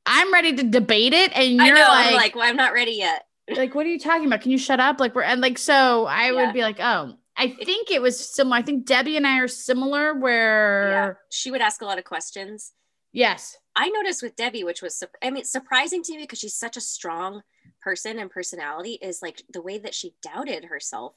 [0.06, 2.92] I'm ready to debate it," and you're know, like, I'm like, "Well, I'm not ready
[2.92, 3.26] yet."
[3.56, 4.42] like, what are you talking about?
[4.42, 5.00] Can you shut up?
[5.00, 6.32] Like, we're and like, so I yeah.
[6.32, 8.56] would be like, "Oh, I think it was similar.
[8.58, 12.04] I think Debbie and I are similar where yeah, she would ask a lot of
[12.04, 12.72] questions.
[13.12, 13.56] Yes.
[13.74, 16.82] I noticed with Debbie, which was, I mean, surprising to me because she's such a
[16.82, 17.40] strong
[17.80, 21.14] person and personality, is like the way that she doubted herself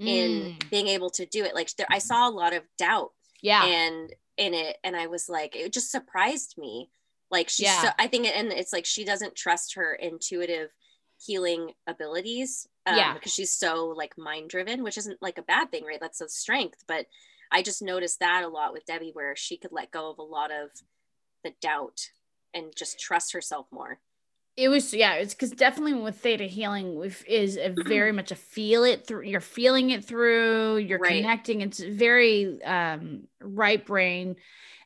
[0.00, 0.06] mm.
[0.06, 1.56] in being able to do it.
[1.56, 3.10] Like there, I saw a lot of doubt.
[3.42, 3.64] Yeah.
[3.64, 6.88] And in it, and I was like, it just surprised me.
[7.32, 7.82] Like she's, yeah.
[7.82, 10.70] so, I think, and it's like she doesn't trust her intuitive
[11.24, 15.70] healing abilities um, yeah because she's so like mind driven which isn't like a bad
[15.70, 17.06] thing right that's a strength but
[17.52, 20.22] i just noticed that a lot with debbie where she could let go of a
[20.22, 20.70] lot of
[21.42, 22.10] the doubt
[22.52, 23.98] and just trust herself more
[24.56, 28.36] it was yeah it's because definitely with theta healing we is a very much a
[28.36, 31.22] feel it through you're feeling it through you're right.
[31.22, 34.36] connecting it's very um right brain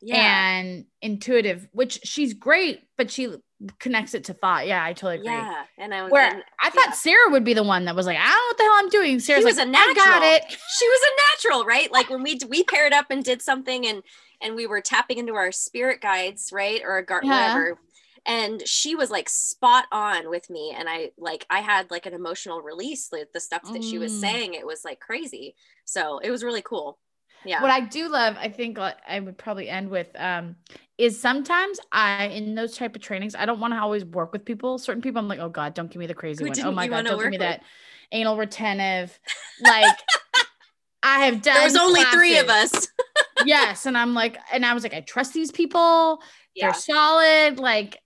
[0.01, 0.57] yeah.
[0.57, 3.35] and intuitive which she's great but she
[3.79, 4.67] connects it to thought.
[4.67, 5.31] Yeah, I totally agree.
[5.31, 6.93] Yeah, and I was where and, I thought yeah.
[6.93, 8.89] Sarah would be the one that was like, I don't know what the hell I'm
[8.89, 9.19] doing.
[9.19, 10.01] Sarah's was like, a natural.
[10.01, 10.43] I got it.
[10.49, 11.91] She was a natural, right?
[11.91, 14.03] Like when we we paired up and did something, and
[14.41, 17.53] and we were tapping into our spirit guides, right, or a guard, yeah.
[17.53, 17.79] whatever.
[18.25, 22.13] And she was like spot on with me, and I like I had like an
[22.13, 23.09] emotional release.
[23.11, 23.89] Like the stuff that mm.
[23.89, 24.21] she was mm.
[24.21, 25.55] saying, it was like crazy.
[25.85, 26.99] So it was really cool
[27.45, 30.55] yeah what i do love i think i would probably end with um
[30.99, 34.43] is sometimes I in those type of trainings, I don't want to always work with
[34.43, 34.77] people.
[34.77, 36.59] Certain people, I'm like, oh God, don't give me the crazy Who one.
[36.61, 37.39] Oh my God, don't give me with?
[37.39, 37.63] that
[38.11, 39.17] anal retentive.
[39.63, 39.97] Like
[41.03, 41.55] I have done.
[41.55, 42.19] There's only classes.
[42.19, 42.89] three of us.
[43.45, 43.85] yes.
[43.85, 46.21] And I'm like, and I was like, I trust these people.
[46.53, 46.67] Yeah.
[46.67, 47.59] They're solid.
[47.59, 47.97] Like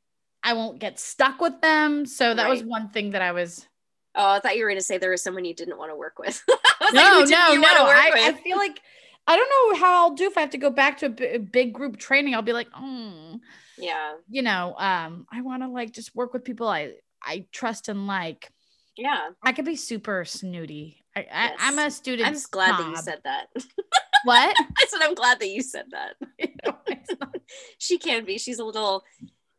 [0.43, 2.05] I won't get stuck with them.
[2.05, 2.49] So that right.
[2.51, 3.67] was one thing that I was.
[4.13, 5.95] Oh, I thought you were going to say there was someone you didn't want to
[5.95, 6.43] work with.
[6.47, 7.85] no, like, no, no.
[7.87, 8.79] I, I feel like
[9.25, 11.37] I don't know how I'll do if I have to go back to a, b-
[11.37, 12.35] big group training.
[12.35, 13.39] I'll be like, oh,
[13.77, 17.89] yeah, you know, um, I want to like just work with people I I trust
[17.89, 18.51] and like.
[18.95, 19.29] Yeah.
[19.41, 21.03] I could be super snooty.
[21.15, 21.53] I, Yes.
[21.59, 22.27] I, I'm a student.
[22.27, 23.47] I'm glad that you said that.
[24.23, 24.55] what?
[24.59, 26.15] I said I'm glad that you said that.
[26.65, 26.77] No,
[27.19, 27.35] not.
[27.77, 28.37] She can be.
[28.37, 29.03] She's a little.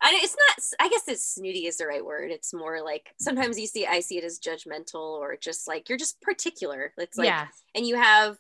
[0.01, 0.87] I, it's not.
[0.87, 2.31] I guess it's snooty is the right word.
[2.31, 3.87] It's more like sometimes you see.
[3.87, 6.93] I see it as judgmental or just like you're just particular.
[6.97, 7.49] It's like yeah.
[7.75, 8.39] and you have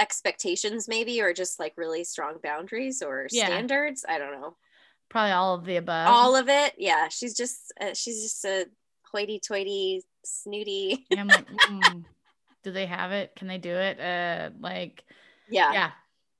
[0.00, 3.46] expectations maybe or just like really strong boundaries or Yeah.
[3.46, 4.04] standards.
[4.08, 4.56] I don't know.
[5.08, 6.08] Probably all of the above.
[6.08, 6.74] All of it.
[6.78, 7.08] Yeah.
[7.08, 7.72] She's just.
[7.80, 8.66] Uh, she's just a
[9.12, 11.04] hoity-toity, snooty.
[11.10, 12.04] And I'm like, mm,
[12.62, 13.34] do they have it?
[13.36, 14.00] Can they do it?
[14.00, 15.02] Uh, like,
[15.48, 15.72] Yeah.
[15.72, 15.90] yeah,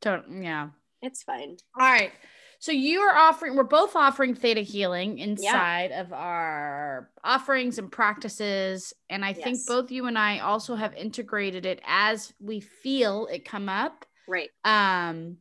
[0.00, 0.68] tot- yeah.
[1.02, 1.56] It's fine.
[1.78, 2.12] All right.
[2.60, 8.92] So you are offering, we're both offering theta healing inside of our offerings and practices.
[9.08, 13.46] And I think both you and I also have integrated it as we feel it
[13.46, 14.04] come up.
[14.28, 14.50] Right.
[14.62, 15.38] Um,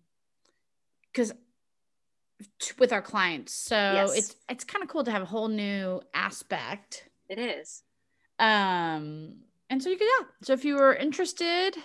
[1.12, 1.34] because
[2.78, 3.54] with our clients.
[3.54, 4.18] So Yes.
[4.18, 7.10] it's it's kind of cool to have a whole new aspect.
[7.28, 7.84] It is.
[8.40, 9.40] Um,
[9.70, 10.26] and so you could, yeah.
[10.44, 11.76] So if you were interested,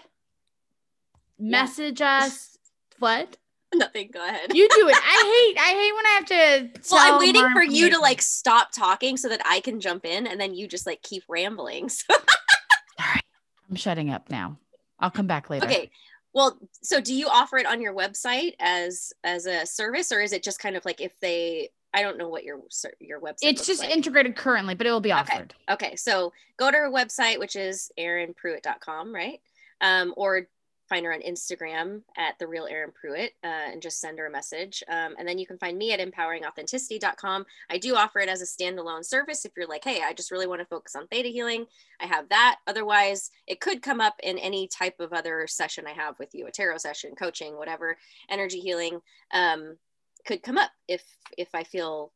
[1.41, 2.57] message us.
[3.01, 3.37] What?
[3.75, 4.11] Nothing.
[4.13, 4.55] Go ahead.
[4.55, 4.97] You do it.
[4.97, 5.61] I hate.
[5.61, 6.27] I hate when I have
[6.73, 6.81] to.
[6.93, 10.27] well, I'm waiting for you to like stop talking so that I can jump in,
[10.27, 11.89] and then you just like keep rambling.
[11.89, 12.15] So-
[13.01, 13.21] Sorry,
[13.69, 14.59] I'm shutting up now.
[15.01, 15.67] I'll come back later.
[15.67, 15.91] okay.
[16.33, 20.33] Well, so do you offer it on your website as as a service, or is
[20.33, 21.71] it just kind of like if they?
[21.93, 22.59] I don't know what your
[23.01, 23.39] your website.
[23.43, 23.91] It's just like.
[23.91, 25.21] integrated currently, but it will be Okay.
[25.21, 25.55] offered.
[25.71, 29.41] Okay, so go to her website, which is erinpruitt.com, right?
[29.81, 30.49] Um, or
[30.95, 34.31] find her on Instagram at the real Erin Pruitt uh, and just send her a
[34.31, 34.81] message.
[34.89, 37.47] Um, and then you can find me at empoweringauthenticity.com.
[37.69, 40.47] I do offer it as a standalone service if you're like, hey, I just really
[40.47, 41.67] want to focus on theta healing.
[42.01, 42.59] I have that.
[42.69, 46.47] Otherwise, it could come up in any type of other session I have with you,
[46.47, 47.97] a tarot session, coaching, whatever,
[48.31, 49.01] energy healing.
[49.33, 49.77] Um,
[50.25, 51.03] could come up if
[51.37, 52.13] if I feel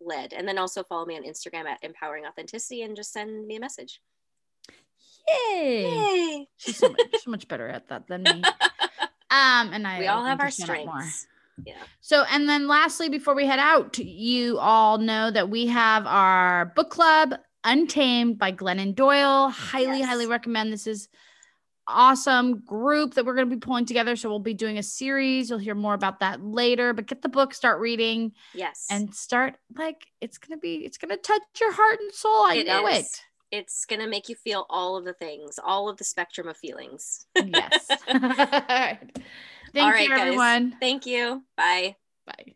[0.00, 0.32] led.
[0.32, 3.60] And then also follow me on Instagram at empowering authenticity and just send me a
[3.60, 4.00] message.
[5.28, 5.82] Yay!
[5.82, 6.48] Yay!
[6.56, 8.42] She's so much, so much better at that than me.
[9.30, 11.26] Um, and I we all have our strengths.
[11.66, 11.74] Yeah.
[12.00, 16.66] So, and then lastly, before we head out, you all know that we have our
[16.76, 19.48] book club, Untamed by Glennon Doyle.
[19.48, 20.08] Highly, Yes.
[20.08, 20.72] highly recommend.
[20.72, 21.08] This is
[21.88, 24.14] awesome group that we're going to be pulling together.
[24.14, 25.50] So we'll be doing a series.
[25.50, 26.92] You'll hear more about that later.
[26.92, 28.86] But get the book, start reading, Yes.
[28.88, 30.76] and start like it's gonna be.
[30.84, 32.44] It's gonna touch your heart and soul.
[32.46, 33.20] I It know is.
[33.54, 37.26] It's gonna make you feel all of the things, all of the spectrum of feelings.
[37.36, 37.88] Yes.
[38.08, 38.98] All right.
[39.72, 40.20] Thank All right, you, guys.
[40.20, 40.76] everyone.
[40.80, 41.42] Thank you.
[41.56, 41.96] Bye.
[42.26, 42.54] Bye.